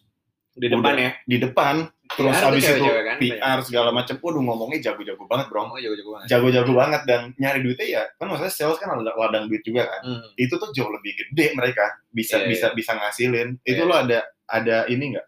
Di 0.52 0.66
depan 0.68 0.90
Udah. 0.90 1.04
ya. 1.04 1.12
di 1.24 1.38
depan, 1.38 1.76
terus 2.12 2.34
PR 2.34 2.46
habis 2.50 2.66
itu 2.66 2.82
kan, 2.82 3.18
PR 3.20 3.58
segala 3.62 3.90
macam, 3.92 4.18
waduh 4.18 4.42
ngomongnya 4.42 4.80
jago-jago 4.84 5.22
banget 5.26 5.46
bro, 5.48 5.62
Oh, 5.64 5.78
jago-jago 5.78 6.10
banget. 6.12 6.28
jago-jago 6.28 6.72
banget 6.74 7.02
dan 7.06 7.22
nyari 7.38 7.60
duitnya 7.62 7.88
ya 7.88 8.04
kan 8.16 8.26
maksudnya 8.28 8.50
sales 8.50 8.78
kan 8.78 8.90
ada 8.90 9.06
ladang 9.12 9.46
duit 9.46 9.62
juga 9.62 9.86
kan. 9.86 10.02
Hmm. 10.04 10.26
itu 10.34 10.50
tuh 10.52 10.70
jauh 10.72 10.90
lebih 10.90 11.14
gede 11.14 11.54
mereka 11.54 11.86
bisa 12.10 12.42
Iya, 12.42 12.50
bisa 12.50 12.68
bisa 12.74 12.92
ngasilin 12.94 13.62
itu 13.62 13.78
Iya. 13.78 13.86
lo 13.86 13.96
ada 13.96 14.20
ada 14.48 14.78
ini 14.88 15.14
nggak 15.14 15.28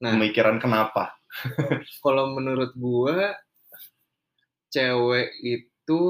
Nah. 0.00 0.10
pemikiran 0.16 0.56
kenapa 0.56 1.12
Kalau 2.04 2.34
menurut 2.34 2.72
gua 2.74 3.34
cewek 4.70 5.28
itu 5.42 6.00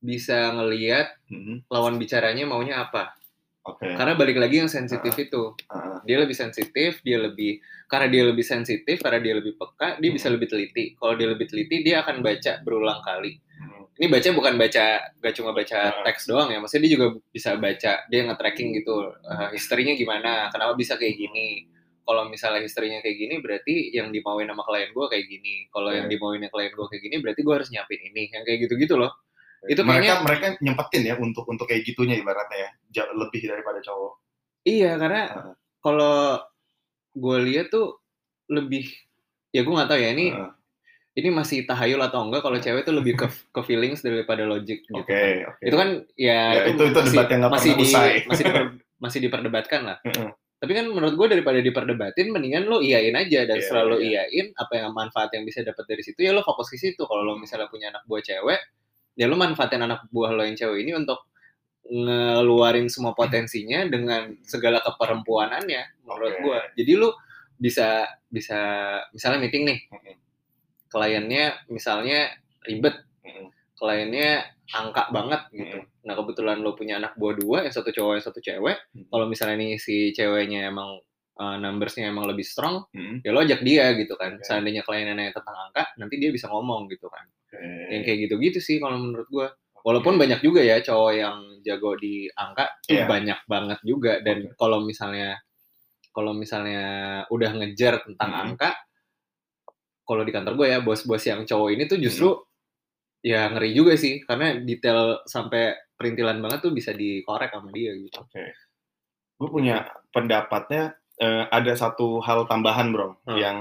bisa 0.00 0.56
ngelihat 0.56 1.12
Mhm. 1.28 1.68
lawan 1.68 2.00
bicaranya 2.00 2.48
maunya 2.48 2.80
apa. 2.88 3.12
oke 3.60 3.84
Karena 3.84 4.16
balik 4.16 4.40
lagi 4.40 4.64
yang 4.64 4.72
sensitif 4.72 5.12
itu. 5.20 5.52
Ah, 5.68 6.00
Dia 6.08 6.16
lebih 6.16 6.32
sensitif, 6.32 7.04
dia 7.04 7.20
lebih 7.20 7.60
karena 7.84 8.08
dia 8.08 8.22
lebih 8.24 8.40
sensitif, 8.40 9.04
karena 9.04 9.20
dia 9.20 9.34
lebih 9.36 9.60
peka, 9.60 10.00
dia 10.00 10.10
bisa 10.10 10.32
lebih 10.32 10.48
teliti. 10.48 10.96
Kalau 10.96 11.12
dia 11.20 11.28
lebih 11.28 11.44
teliti, 11.44 11.84
dia 11.84 12.00
akan 12.00 12.24
baca 12.24 12.64
berulang 12.64 13.04
kali. 13.04 13.36
mhm. 13.36 14.00
Ini 14.00 14.06
baca 14.08 14.28
bukan 14.32 14.54
baca 14.56 14.84
gak 15.20 15.34
cuma 15.36 15.50
baca 15.52 15.78
Ah. 15.92 16.00
teks 16.08 16.24
doang 16.24 16.48
ya, 16.48 16.56
maksudnya 16.56 16.88
dia 16.88 16.92
juga 16.96 17.06
bisa 17.28 17.52
baca, 17.60 17.92
dia 18.08 18.20
nge-tracking 18.24 18.68
gitu, 18.80 18.94
eh, 19.12 19.48
historinya 19.52 19.92
gimana, 19.92 20.48
kenapa 20.48 20.72
bisa 20.72 20.96
kayak 20.96 21.20
gini. 21.20 21.68
Kalau 22.10 22.26
misalnya 22.26 22.58
historinya 22.58 22.98
kayak 22.98 23.16
gini, 23.16 23.34
berarti 23.38 23.94
yang 23.94 24.10
dimauin 24.10 24.50
sama 24.50 24.66
klien 24.66 24.90
gue 24.90 25.06
kayak 25.06 25.24
gini. 25.24 25.70
Kalau 25.70 25.94
yang 25.94 26.10
Oke. 26.10 26.18
dimauin 26.18 26.42
klien 26.44 26.72
gue 26.74 26.86
kayak 26.90 27.02
gini, 27.06 27.16
berarti 27.22 27.40
gue 27.40 27.54
harus 27.54 27.68
nyiapin 27.70 28.00
ini. 28.02 28.22
Yang 28.28 28.42
kayak 28.42 28.58
gitu-gitu 28.66 28.94
loh. 28.98 29.14
Itu 29.62 29.86
mereka 29.86 30.18
kayaknya- 30.18 30.24
mereka 30.26 30.46
nyempetin 30.58 31.02
ya 31.04 31.14
untuk 31.14 31.46
untuk 31.46 31.64
kayak 31.64 31.84
gitunya 31.84 32.16
ibaratnya 32.16 32.72
ya 32.90 33.04
lebih 33.12 33.44
daripada 33.44 33.78
cowok 33.78 34.12
Iya, 34.60 34.96
karena 34.96 35.22
Ah. 35.28 35.52
kalau 35.78 36.40
gue 37.12 37.36
lihat 37.46 37.68
tuh 37.68 38.00
lebih, 38.46 38.88
ya 39.48 39.60
gue 39.60 39.70
nggak 39.70 39.86
tahu 39.86 40.00
ya 40.00 40.10
ini 40.10 40.32
Ah, 40.32 40.56
ini 41.12 41.28
masih 41.28 41.62
tahayul 41.62 42.00
atau 42.00 42.24
enggak 42.24 42.40
kalau 42.40 42.56
cewek 42.56 42.82
tuh 42.82 42.92
lebih 42.92 43.14
ke 43.14 43.24
ke 43.28 43.60
feelings 43.62 44.00
daripada 44.00 44.42
logic 44.42 44.80
gitu. 44.82 44.96
Oke, 44.96 45.12
kan. 45.12 45.52
oke. 45.52 45.62
Itu 45.62 45.76
kan 45.76 45.88
ya, 46.14 46.40
Ya, 46.56 46.62
itu- 46.66 46.86
itu 46.86 47.00
debat 47.04 47.28
yang 47.28 47.40
masih 47.46 47.72
di, 47.72 47.84
usai. 47.84 48.10
masih 48.24 48.44
diper- 48.46 48.72
masih 49.04 49.18
diperdebatkan 49.20 49.80
lah. 49.82 49.98
Tapi 50.60 50.76
kan 50.76 50.92
menurut 50.92 51.16
gue 51.16 51.40
daripada 51.40 51.56
diperdebatin 51.64 52.36
mendingan 52.36 52.68
lo 52.68 52.84
iyain 52.84 53.16
aja 53.16 53.48
dan 53.48 53.64
setelah 53.64 53.96
lo 53.96 53.96
iya. 53.96 54.28
iyain 54.28 54.52
apa 54.52 54.76
yang 54.76 54.92
manfaat 54.92 55.32
yang 55.32 55.48
bisa 55.48 55.64
dapat 55.64 55.88
dari 55.88 56.04
situ 56.04 56.20
ya 56.20 56.36
lo 56.36 56.44
fokus 56.44 56.68
ke 56.68 56.76
situ. 56.76 57.00
Kalau 57.08 57.24
lo 57.24 57.40
misalnya 57.40 57.72
punya 57.72 57.88
anak 57.88 58.04
buah 58.04 58.20
cewek, 58.20 58.60
ya 59.16 59.24
lo 59.24 59.40
manfaatin 59.40 59.80
anak 59.80 60.04
buah 60.12 60.36
lo 60.36 60.44
yang 60.44 60.60
cewek 60.60 60.84
ini 60.84 60.92
untuk 60.92 61.32
ngeluarin 61.90 62.92
semua 62.92 63.16
potensinya 63.16 63.88
dengan 63.88 64.36
segala 64.44 64.84
keperempuanannya 64.84 66.04
menurut 66.04 66.34
gua. 66.44 66.60
Jadi 66.76 66.92
lu 66.92 67.08
bisa 67.56 68.04
bisa 68.28 68.60
misalnya 69.16 69.40
meeting 69.40 69.64
nih, 69.64 69.78
kliennya 70.92 71.64
misalnya 71.72 72.36
ribet, 72.68 73.00
kliennya 73.80 74.59
angka 74.70 75.10
banget 75.10 75.42
gitu. 75.50 75.78
Mm-mm. 75.82 76.06
Nah 76.06 76.14
kebetulan 76.14 76.56
lo 76.62 76.78
punya 76.78 76.98
anak 77.02 77.18
buah 77.18 77.34
dua, 77.36 77.58
yang 77.66 77.74
satu 77.74 77.90
cowok 77.90 78.12
yang 78.18 78.24
satu 78.24 78.40
cewek. 78.42 78.76
Mm-mm. 78.94 79.08
Kalau 79.10 79.26
misalnya 79.26 79.56
nih 79.58 79.78
si 79.82 80.14
ceweknya 80.14 80.70
emang 80.70 81.02
uh, 81.38 81.56
numbersnya 81.58 82.10
emang 82.10 82.30
lebih 82.30 82.46
strong, 82.46 82.86
Mm-mm. 82.94 83.26
ya 83.26 83.30
lo 83.34 83.42
ajak 83.42 83.60
dia 83.66 83.92
gitu 83.98 84.14
kan. 84.14 84.38
Oke. 84.38 84.46
Seandainya 84.46 84.86
kliennya 84.86 85.34
tentang 85.34 85.56
angka, 85.70 85.90
nanti 85.98 86.14
dia 86.22 86.30
bisa 86.30 86.46
ngomong 86.50 86.86
gitu 86.90 87.10
kan. 87.10 87.26
Oke. 87.26 87.58
Yang 87.90 88.02
kayak 88.06 88.18
gitu-gitu 88.28 88.58
sih 88.62 88.76
kalau 88.78 88.96
menurut 88.98 89.28
gua. 89.30 89.48
Walaupun 89.80 90.20
banyak 90.20 90.44
juga 90.44 90.60
ya 90.60 90.76
cowok 90.84 91.12
yang 91.16 91.36
jago 91.64 91.96
di 91.96 92.28
angka 92.36 92.68
tuh 92.84 93.00
Iya. 93.00 93.08
banyak 93.08 93.38
banget 93.48 93.78
juga 93.80 94.20
dan 94.20 94.52
kalau 94.60 94.84
misalnya 94.84 95.40
kalau 96.12 96.36
misalnya 96.36 96.84
udah 97.32 97.50
ngejar 97.56 98.04
tentang 98.04 98.28
Mhm. 98.28 98.40
angka 98.44 98.76
kalau 100.04 100.20
di 100.20 100.32
kantor 100.36 100.52
gue 100.58 100.68
ya 100.68 100.78
bos-bos 100.84 101.24
yang 101.24 101.48
cowok 101.48 101.68
ini 101.72 101.88
tuh 101.88 101.96
justru 101.96 102.28
ya 103.20 103.52
ngeri 103.52 103.70
juga 103.72 103.94
sih 103.96 104.24
karena 104.24 104.56
detail 104.60 105.20
sampai 105.28 105.76
perintilan 105.94 106.40
banget 106.40 106.64
tuh 106.64 106.72
bisa 106.72 106.90
dikorek 106.92 107.52
sama 107.52 107.68
dia 107.70 107.92
gitu. 107.92 108.20
Oke. 108.20 108.44
Gue 109.36 109.48
punya 109.48 109.84
pendapatnya 110.10 110.96
eh, 111.20 111.44
ada 111.52 111.76
satu 111.76 112.24
hal 112.24 112.48
tambahan, 112.48 112.96
Bro, 112.96 113.20
Hmm. 113.28 113.36
yang 113.36 113.56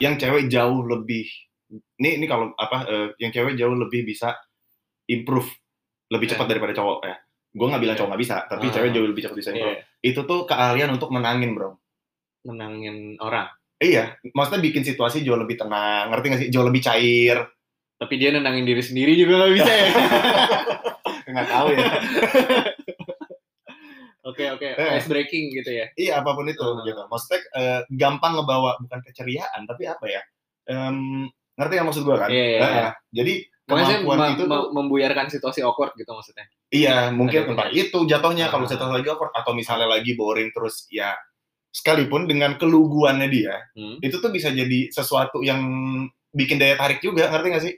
yang 0.00 0.16
cewek 0.16 0.48
jauh 0.48 0.80
lebih 0.80 1.28
ini 2.00 2.16
ini 2.16 2.24
kalau 2.24 2.56
apa 2.56 2.88
eh, 2.88 3.08
yang 3.20 3.28
cewek 3.30 3.52
jauh 3.54 3.76
lebih 3.76 4.08
bisa 4.08 4.32
improve 5.04 5.48
lebih 6.08 6.26
Iya. 6.26 6.32
cepat 6.40 6.46
daripada 6.48 6.72
cowok 6.72 6.98
ya. 7.04 7.16
Gue 7.52 7.66
nggak 7.68 7.82
bilang 7.84 7.94
Iya. 7.94 8.00
cowok 8.00 8.10
nggak 8.16 8.22
bisa, 8.24 8.36
tapi 8.48 8.66
Ah. 8.66 8.72
cewek 8.72 8.90
jauh 8.96 9.06
lebih 9.06 9.22
cepat 9.22 9.36
bisa 9.36 9.50
improve. 9.52 9.76
Iya, 9.76 9.84
Itu 10.00 10.20
tuh 10.24 10.40
keahlian 10.48 10.88
untuk 10.90 11.12
menangin, 11.12 11.52
Bro. 11.52 11.76
menangin 12.48 13.20
orang. 13.20 13.52
Iya, 13.76 14.16
maksudnya 14.32 14.64
bikin 14.64 14.80
situasi 14.80 15.20
jauh 15.20 15.36
lebih 15.36 15.60
tenang, 15.60 16.08
ngerti 16.08 16.24
nggak 16.28 16.40
sih? 16.40 16.50
Jauh 16.52 16.64
lebih 16.64 16.80
cair. 16.80 17.44
Tapi 18.00 18.14
dia 18.16 18.32
nenangin 18.32 18.64
diri 18.64 18.80
sendiri 18.80 19.12
juga 19.14 19.32
nggak 19.38 19.52
bisa 19.54 19.70
ya. 19.70 19.88
Nggak 21.30 21.46
tahu 21.46 21.68
ya. 21.70 21.86
Oke 24.22 24.44
oke, 24.46 24.68
Eh. 24.70 25.00
ice 25.00 25.08
breaking 25.08 25.48
gitu 25.50 25.70
ya. 25.72 25.88
iya, 25.96 26.20
apa 26.20 26.36
pun 26.36 26.44
itu 26.44 26.60
Ah. 26.60 26.84
gitu. 26.84 27.00
Maksudnya 27.02 27.40
eh, 27.52 27.80
gampang 27.90 28.36
ngebawa 28.36 28.76
bukan 28.78 29.00
keceriaan, 29.02 29.64
tapi 29.64 29.84
apa 29.84 30.04
ya? 30.06 30.20
Em, 30.66 31.24
ngerti 31.56 31.74
yang 31.74 31.86
maksud 31.88 32.04
gue 32.04 32.16
kan? 32.18 32.28
Iya, 32.28 32.44
Nah, 32.54 32.68
iya. 32.70 32.88
Jadi 33.10 33.32
Pokoknya 33.64 33.86
sih 33.86 33.96
kemampuan 33.96 34.18
me- 34.20 34.30
itu 34.30 34.42
tuh 34.44 34.62
membuyarkan 34.72 35.26
situasi 35.26 35.60
awkward 35.60 35.92
gitu 35.94 36.10
maksudnya. 36.10 36.44
Iya, 36.68 37.10
mungkin 37.10 37.40
Ada 37.40 37.50
entah 37.50 37.68
itu 37.70 37.98
jatuhnya 38.02 38.46
kalau 38.48 38.64
Ah. 38.64 38.68
saya 38.68 38.92
lagi 38.92 39.08
awkward 39.08 39.32
atau 39.32 39.52
misalnya 39.52 39.88
lagi 39.88 40.12
boring 40.12 40.50
terus 40.50 40.84
ya 40.88 41.16
sekalipun 41.70 42.26
dengan 42.26 42.54
keluguannya 42.54 43.26
dia 43.26 43.56
Hmm. 43.72 43.98
itu 44.00 44.18
tuh 44.18 44.28
bisa 44.28 44.50
jadi 44.50 44.90
sesuatu 44.90 45.40
yang 45.40 45.62
bikin 46.28 46.58
daya 46.58 46.76
tarik 46.76 47.00
juga 47.00 47.30
ngerti 47.30 47.46
gak 47.48 47.64
sih? 47.64 47.74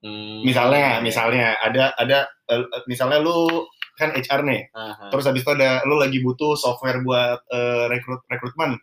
Hmm. 0.00 0.44
Misalnya, 0.44 1.00
misalnya 1.00 1.56
ada 1.58 1.92
ada 1.96 2.18
eh, 2.46 2.62
misalnya 2.84 3.18
lu 3.18 3.64
kan 3.96 4.12
HR 4.12 4.44
nih, 4.44 4.60
Aha. 4.76 5.08
terus 5.08 5.24
habis 5.24 5.40
itu 5.40 5.50
ada 5.50 5.80
lu 5.88 5.96
lagi 5.96 6.20
butuh 6.20 6.52
software 6.52 7.00
buat 7.00 7.40
eh, 7.48 7.84
rekrut 7.88 8.20
rekrutmen. 8.28 8.76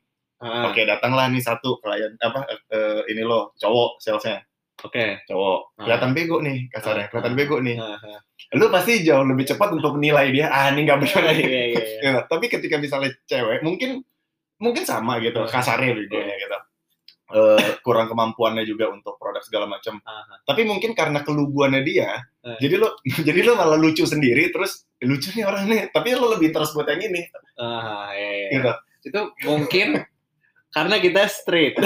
Ah, 0.44 0.68
Oke, 0.68 0.84
datanglah 0.84 1.32
nih 1.32 1.40
satu 1.40 1.80
klien 1.80 2.18
apa 2.20 2.44
eh, 2.50 3.00
ini 3.08 3.24
lo 3.24 3.56
cowok 3.56 3.96
salesnya 3.98 4.44
Oke. 4.84 5.24
cowok 5.24 5.80
Ah. 5.80 5.88
kelihatan 5.88 6.12
bego 6.12 6.44
nih 6.44 6.68
kasarnya 6.68 7.08
Ah. 7.08 7.10
kelihatan 7.14 7.34
bego 7.40 7.56
nih 7.64 7.78
Aha. 7.80 8.20
lu 8.60 8.68
pasti 8.68 9.08
jauh 9.08 9.24
lebih 9.24 9.48
cepat 9.48 9.72
untuk 9.72 9.96
menilai 9.96 10.36
dia 10.36 10.52
ah 10.52 10.68
ini 10.68 10.84
nggak 10.84 11.00
benar 11.00 11.24
nih 11.32 11.38
Iya 11.40 11.48
iya 11.48 11.64
iya. 11.80 12.00
Ya, 12.04 12.12
tapi 12.32 12.52
ketika 12.52 12.76
misalnya 12.76 13.16
cewek 13.24 13.64
mungkin 13.64 14.04
mungkin 14.60 14.84
sama 14.84 15.24
gitu 15.24 15.48
kasarnya 15.48 15.96
gitu 15.96 16.12
gitu 16.12 16.58
Eh, 17.34 17.82
kurang 17.82 18.06
kemampuannya 18.06 18.62
juga 18.62 18.88
untuk 18.88 19.18
produk 19.18 19.42
segala 19.42 19.66
macam 19.66 19.98
tapi 20.46 20.62
mungkin 20.64 20.94
karena 20.94 21.22
keluguannya 21.22 21.82
dia 21.82 22.22
Hmm. 22.44 22.60
jadi 22.60 22.76
lo 22.78 22.94
jadi 23.28 23.40
lo 23.42 23.56
malah 23.56 23.74
lucu 23.74 24.04
sendiri 24.04 24.52
terus 24.52 24.86
lucu 25.00 25.32
nih 25.32 25.42
orang 25.42 25.66
nih 25.66 25.90
tapi 25.90 26.12
lo 26.12 26.30
lebih 26.30 26.54
terus 26.54 26.72
buat 26.72 26.86
yang 26.86 27.02
ini 27.02 27.26
Aha, 27.58 28.14
iya, 28.14 28.32
iya. 28.36 28.50
gitu 28.54 28.72
Itu 29.10 29.22
mungkin 29.44 29.98
karena 30.70 30.96
kita 30.98 31.26
straight. 31.26 31.74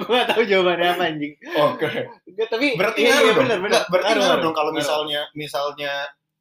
Gue 0.00 0.14
gak 0.14 0.28
tahu 0.30 0.42
jawabannya 0.44 0.88
apa 0.90 1.02
anjing. 1.06 1.32
oke 1.50 1.88
Nggak, 2.24 2.48
tapi 2.48 2.66
berarti 2.74 3.00
iya, 3.02 3.14
iya, 3.20 3.30
dong 3.30 3.44
bener, 3.44 3.58
bener. 3.58 3.70
Nggak, 3.70 3.84
berarti 3.92 4.12
Ngaruh, 4.16 4.40
dong 4.40 4.54
kalau 4.54 4.72
misalnya 4.72 5.20
misalnya 5.34 5.92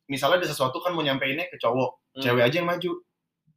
misalnya 0.06 0.38
ada 0.40 0.48
sesuatu 0.48 0.80
kan 0.80 0.92
mau 0.92 1.02
nyampeinnya 1.02 1.48
ke 1.48 1.58
cowok 1.58 2.00
Hmm. 2.14 2.22
cewek 2.22 2.46
aja 2.46 2.56
yang 2.62 2.70
maju 2.70 2.92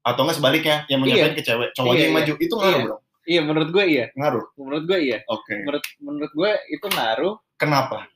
atau 0.00 0.20
enggak 0.24 0.36
sebaliknya 0.40 0.76
yang 0.88 0.98
mau 0.98 1.06
Iya. 1.06 1.28
ke 1.30 1.44
cewek 1.44 1.68
cowok 1.70 1.86
Iya, 1.86 1.92
aja 1.92 2.02
yang 2.02 2.08
iya. 2.08 2.18
maju 2.18 2.32
itu 2.40 2.54
ngaruh 2.56 2.72
Iya. 2.72 2.86
bro 2.88 2.96
Iya, 3.26 3.40
menurut 3.42 3.68
gue 3.74 3.84
iya. 3.84 4.06
ngaruh 4.14 4.46
Menurut 4.54 4.84
gue 4.86 4.98
iya. 5.02 5.18
oke 5.26 5.52
Menurut 5.66 5.84
menurut 5.98 6.32
gue 6.32 6.50
itu 6.70 6.86
ngaruh. 6.86 7.34
Kenapa? 7.58 8.06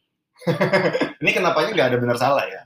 ini 1.21 1.31
kenapanya 1.35 1.71
nggak 1.75 1.89
ada 1.93 1.99
benar 2.01 2.17
salah 2.17 2.45
ya? 2.49 2.63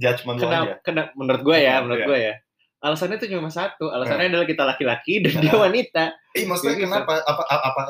Judgment 0.00 0.40
lo 0.40 0.48
aja. 0.48 0.56
Kenapa? 0.56 0.74
Kena, 0.80 1.02
menurut 1.12 1.42
gue 1.44 1.56
ya, 1.60 1.74
menurut 1.84 2.00
Iya. 2.00 2.08
gue 2.08 2.18
ya. 2.18 2.34
Alasannya 2.80 3.16
itu 3.20 3.26
cuma 3.36 3.52
satu. 3.52 3.92
Alasannya 3.92 4.32
adalah 4.32 4.46
kita 4.48 4.64
laki-laki 4.64 5.20
dan 5.20 5.36
dia 5.44 5.52
Iya. 5.52 5.60
wanita. 5.60 6.04
Eh, 6.32 6.44
maksudnya 6.48 6.76
gitu. 6.80 6.88
kenapa? 6.88 7.20
Apa, 7.28 7.42
apa, 7.44 7.80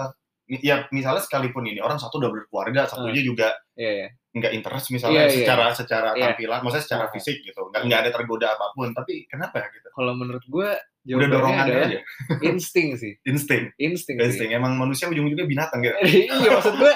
ya 0.58 0.90
misalnya 0.90 1.22
sekalipun 1.22 1.62
ini 1.62 1.78
orang 1.78 2.02
satu 2.02 2.18
udah 2.18 2.30
berkeluarga, 2.34 2.90
satunya 2.90 3.22
juga 3.22 3.54
Iya, 3.78 3.90
iya. 4.02 4.08
nggak 4.34 4.52
interest 4.58 4.90
misalnya 4.90 5.26
Iya, 5.26 5.30
iya. 5.30 5.36
secara 5.46 5.64
secara 5.70 6.10
Iya. 6.18 6.34
tampilan, 6.34 6.58
maksudnya 6.66 6.84
secara 6.90 7.04
Iya. 7.06 7.12
fisik 7.14 7.36
gitu, 7.46 7.60
nggak 7.70 7.82
nggak 7.86 8.00
ada 8.02 8.10
tergoda 8.10 8.46
apa 8.58 8.66
pun. 8.74 8.90
Tapi 8.90 9.30
kenapa 9.30 9.62
ya 9.62 9.66
gitu? 9.70 9.88
Kalau 9.94 10.12
menurut 10.18 10.42
gue 10.42 10.70
jawabannya 11.02 11.32
dorongannya 11.32 11.64
adalah 11.72 11.88
aja, 11.88 12.00
insting 12.50 12.88
sih. 12.94 13.12
insting, 13.22 13.62
Insting, 13.76 14.16
sih. 14.16 14.26
insting. 14.26 14.50
Emang 14.50 14.76
manusia 14.76 15.06
ujung-ujungnya 15.06 15.44
binatang 15.44 15.80
gitu. 15.80 15.96
iya 16.36 16.48
maksud 16.50 16.74
gue 16.74 16.92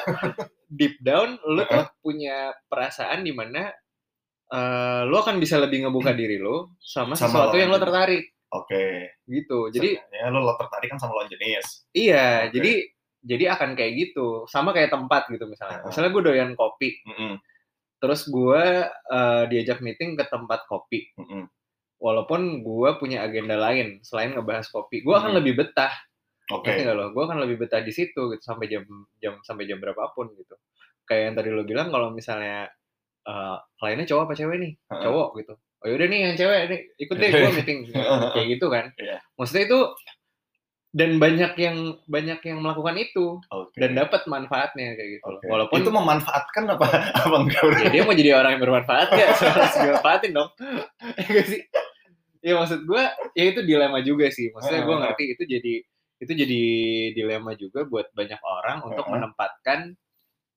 deep 0.68 1.00
down 1.00 1.40
lu 1.42 1.64
tuh 1.64 1.88
punya 1.98 2.52
perasaan 2.66 3.20
di 3.20 3.32
mana 3.32 3.72
eh 4.46 5.02
lu 5.02 5.16
akan 5.16 5.36
bisa 5.36 5.56
lebih 5.56 5.82
ngebuka 5.82 6.12
diri 6.12 6.36
lu 6.36 6.68
sama, 6.76 7.12
Sama 7.12 7.26
sesuatu 7.26 7.48
lawan 7.50 7.60
yang 7.60 7.70
lo 7.70 7.78
tertarik 7.78 8.24
Oke. 8.50 8.84
gitu. 9.24 9.58
Jadi 9.68 9.96
ya 9.96 10.28
lo 10.28 10.40
lo 10.40 10.54
tertarik 10.54 10.86
kan 10.86 10.98
sama 10.98 11.16
lawan 11.16 11.26
jenis. 11.26 11.88
iya, 11.90 12.46
Oke. 12.46 12.54
jadi 12.54 12.72
jadi 13.24 13.44
akan 13.50 13.72
kayak 13.72 13.92
gitu. 13.96 14.44
Sama 14.44 14.70
kayak 14.70 14.92
tempat 14.92 15.26
gitu 15.26 15.48
misalnya. 15.48 15.80
Heeh. 15.80 15.88
Misalnya 15.88 16.10
gue 16.12 16.22
doyan 16.22 16.52
kopi, 16.52 17.00
Mm-mm, 17.02 17.40
terus 17.96 18.28
gue 18.28 18.64
eh, 18.86 19.44
diajak 19.48 19.80
meeting 19.80 20.12
ke 20.12 20.28
tempat 20.28 20.68
kopi. 20.68 21.08
mm-mm. 21.16 21.48
Walaupun 22.04 22.60
gue 22.60 22.90
punya 23.00 23.24
agenda 23.24 23.56
lain 23.56 24.04
selain 24.04 24.36
ngebahas 24.36 24.68
kopi, 24.68 25.00
gue 25.00 25.14
akan 25.14 25.32
Mhm. 25.32 25.38
lebih 25.40 25.54
betah. 25.56 25.88
Oke. 26.52 26.68
Ngerti 26.68 26.80
nggak 26.84 26.96
lo? 26.96 27.06
Gue 27.10 27.24
akan 27.24 27.38
lebih 27.40 27.56
betah 27.64 27.80
di 27.80 27.88
situ 27.88 28.28
gitu 28.28 28.42
sampai 28.44 28.68
jam 28.68 28.84
jam 29.16 29.40
sampai 29.40 29.64
jam 29.64 29.80
berapapun 29.80 30.28
gitu. 30.36 30.52
Kayak 31.04 31.22
yang 31.24 31.34
tadi 31.34 31.48
lo 31.48 31.64
bilang 31.64 31.88
kalau 31.88 32.12
misalnya 32.12 32.68
eh 33.24 33.56
kliennya 33.80 34.04
cowok 34.04 34.22
apa 34.28 34.34
cewek 34.36 34.56
nih? 34.60 34.72
Heeh. 34.76 35.02
Cowok 35.02 35.28
gitu. 35.40 35.54
Oh 35.56 35.86
yaudah 35.88 36.06
nih 36.06 36.20
yang 36.22 36.34
cewek 36.36 36.60
nih 36.68 36.80
ikut 36.98 37.16
deh 37.16 37.30
gue 37.32 37.40
meeting 37.56 37.78
kayak 38.30 38.46
gitu 38.52 38.66
kan. 38.68 38.84
Iya. 39.00 39.16
Maksudnya 39.34 39.64
itu 39.64 39.80
dan 40.94 41.18
banyak 41.18 41.52
yang 41.58 41.76
banyak 42.06 42.38
yang 42.44 42.58
melakukan 42.62 42.94
itu 42.94 43.42
Oke. 43.50 43.74
dan 43.82 43.98
dapat 43.98 44.28
manfaatnya 44.28 44.94
kayak 44.94 45.10
gitu. 45.18 45.24
loh. 45.26 45.40
Oke. 45.40 45.46
Walaupun 45.48 45.76
itu 45.80 45.90
memanfaatkan 45.90 46.64
apa 46.70 46.86
apa 47.24 47.36
enggak 47.40 47.62
ya 47.80 47.88
dia 47.90 48.02
mau 48.04 48.12
jadi 48.12 48.30
orang 48.36 48.50
yang 48.54 48.62
bermanfaat 48.62 49.08
ya 49.10 49.26
harus 49.56 49.74
dimanfaatin 49.74 50.30
dong. 50.30 50.50
Ya 51.16 51.24
nggak 51.24 51.46
sih? 51.48 51.60
Ya 52.44 52.52
maksud 52.54 52.84
gue 52.84 53.02
ya 53.32 53.44
itu 53.48 53.64
dilema 53.64 54.04
juga 54.04 54.28
sih. 54.28 54.52
Maksudnya 54.52 54.84
gue 54.84 54.92
Heeh. 54.92 55.02
ngerti 55.08 55.24
itu 55.32 55.42
jadi 55.48 55.74
itu 56.14 56.32
jadi 56.36 56.62
dilema 57.16 57.56
juga 57.56 57.82
buat 57.84 58.12
banyak 58.12 58.38
orang 58.38 58.84
untuk 58.84 59.04
Heeh. 59.04 59.12
menempatkan 59.16 59.78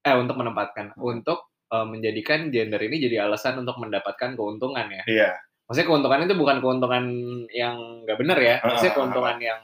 eh 0.03 0.15
untuk 0.15 0.35
menempatkan 0.35 0.91
untuk 0.99 1.47
eh, 1.67 1.87
menjadikan 1.87 2.51
gender 2.51 2.79
ini 2.79 2.99
jadi 2.99 3.23
alasan 3.23 3.63
untuk 3.63 3.79
mendapatkan 3.79 4.35
keuntungan 4.35 4.87
ya. 4.91 5.03
Iya. 5.07 5.29
Maksudnya 5.67 5.87
keuntungan 5.87 6.19
itu 6.23 6.35
bukan 6.35 6.57
keuntungan 6.59 7.03
yang 7.51 7.75
nggak 8.03 8.17
benar 8.19 8.37
ya. 8.39 8.55
Maksudnya 8.61 8.83
Heeh. 8.91 8.97
keuntungan 8.99 9.37
yang 9.39 9.61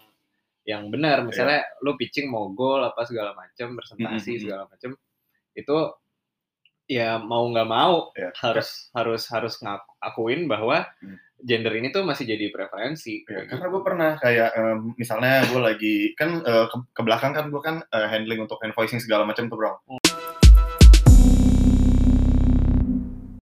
yang 0.64 0.84
benar. 0.88 1.28
Misalnya 1.28 1.60
lu 1.84 2.00
pitching 2.00 2.32
mau 2.32 2.48
goal 2.52 2.88
apa 2.88 3.04
segala 3.04 3.36
macam, 3.36 3.76
presentasi 3.76 4.32
Mm-mm. 4.32 4.44
segala 4.48 4.64
macam 4.72 4.96
itu 5.54 5.78
ya 6.88 7.16
mau 7.20 7.48
nggak 7.48 7.68
mau 7.68 8.12
Iya. 8.16 8.32
harus 8.40 8.92
harus 8.92 9.24
harus 9.28 9.54
ngakuin 9.60 10.48
bahwa 10.48 10.88
Hmm. 11.00 11.16
Gender 11.44 11.74
ini 11.76 11.92
tuh 11.92 12.08
masih 12.08 12.24
jadi 12.26 12.50
preferensi. 12.50 13.28
Ya, 13.28 13.46
karena 13.46 13.68
gue 13.68 13.82
pernah 13.84 14.12
kayak 14.18 14.50
em, 14.56 14.80
misalnya 14.96 15.44
gue 15.48 15.62
lagi 15.62 15.96
kan 16.16 16.40
eh, 16.42 16.66
ke, 16.72 16.78
ke 16.96 17.02
belakang 17.04 17.36
kan 17.36 17.46
gue 17.52 17.62
kan 17.62 17.84
eh, 17.84 18.08
handling 18.08 18.48
untuk 18.48 18.64
invoicing 18.64 19.04
segala 19.04 19.28
macam 19.28 19.52
tuh 19.52 19.58
bro. 19.60 20.02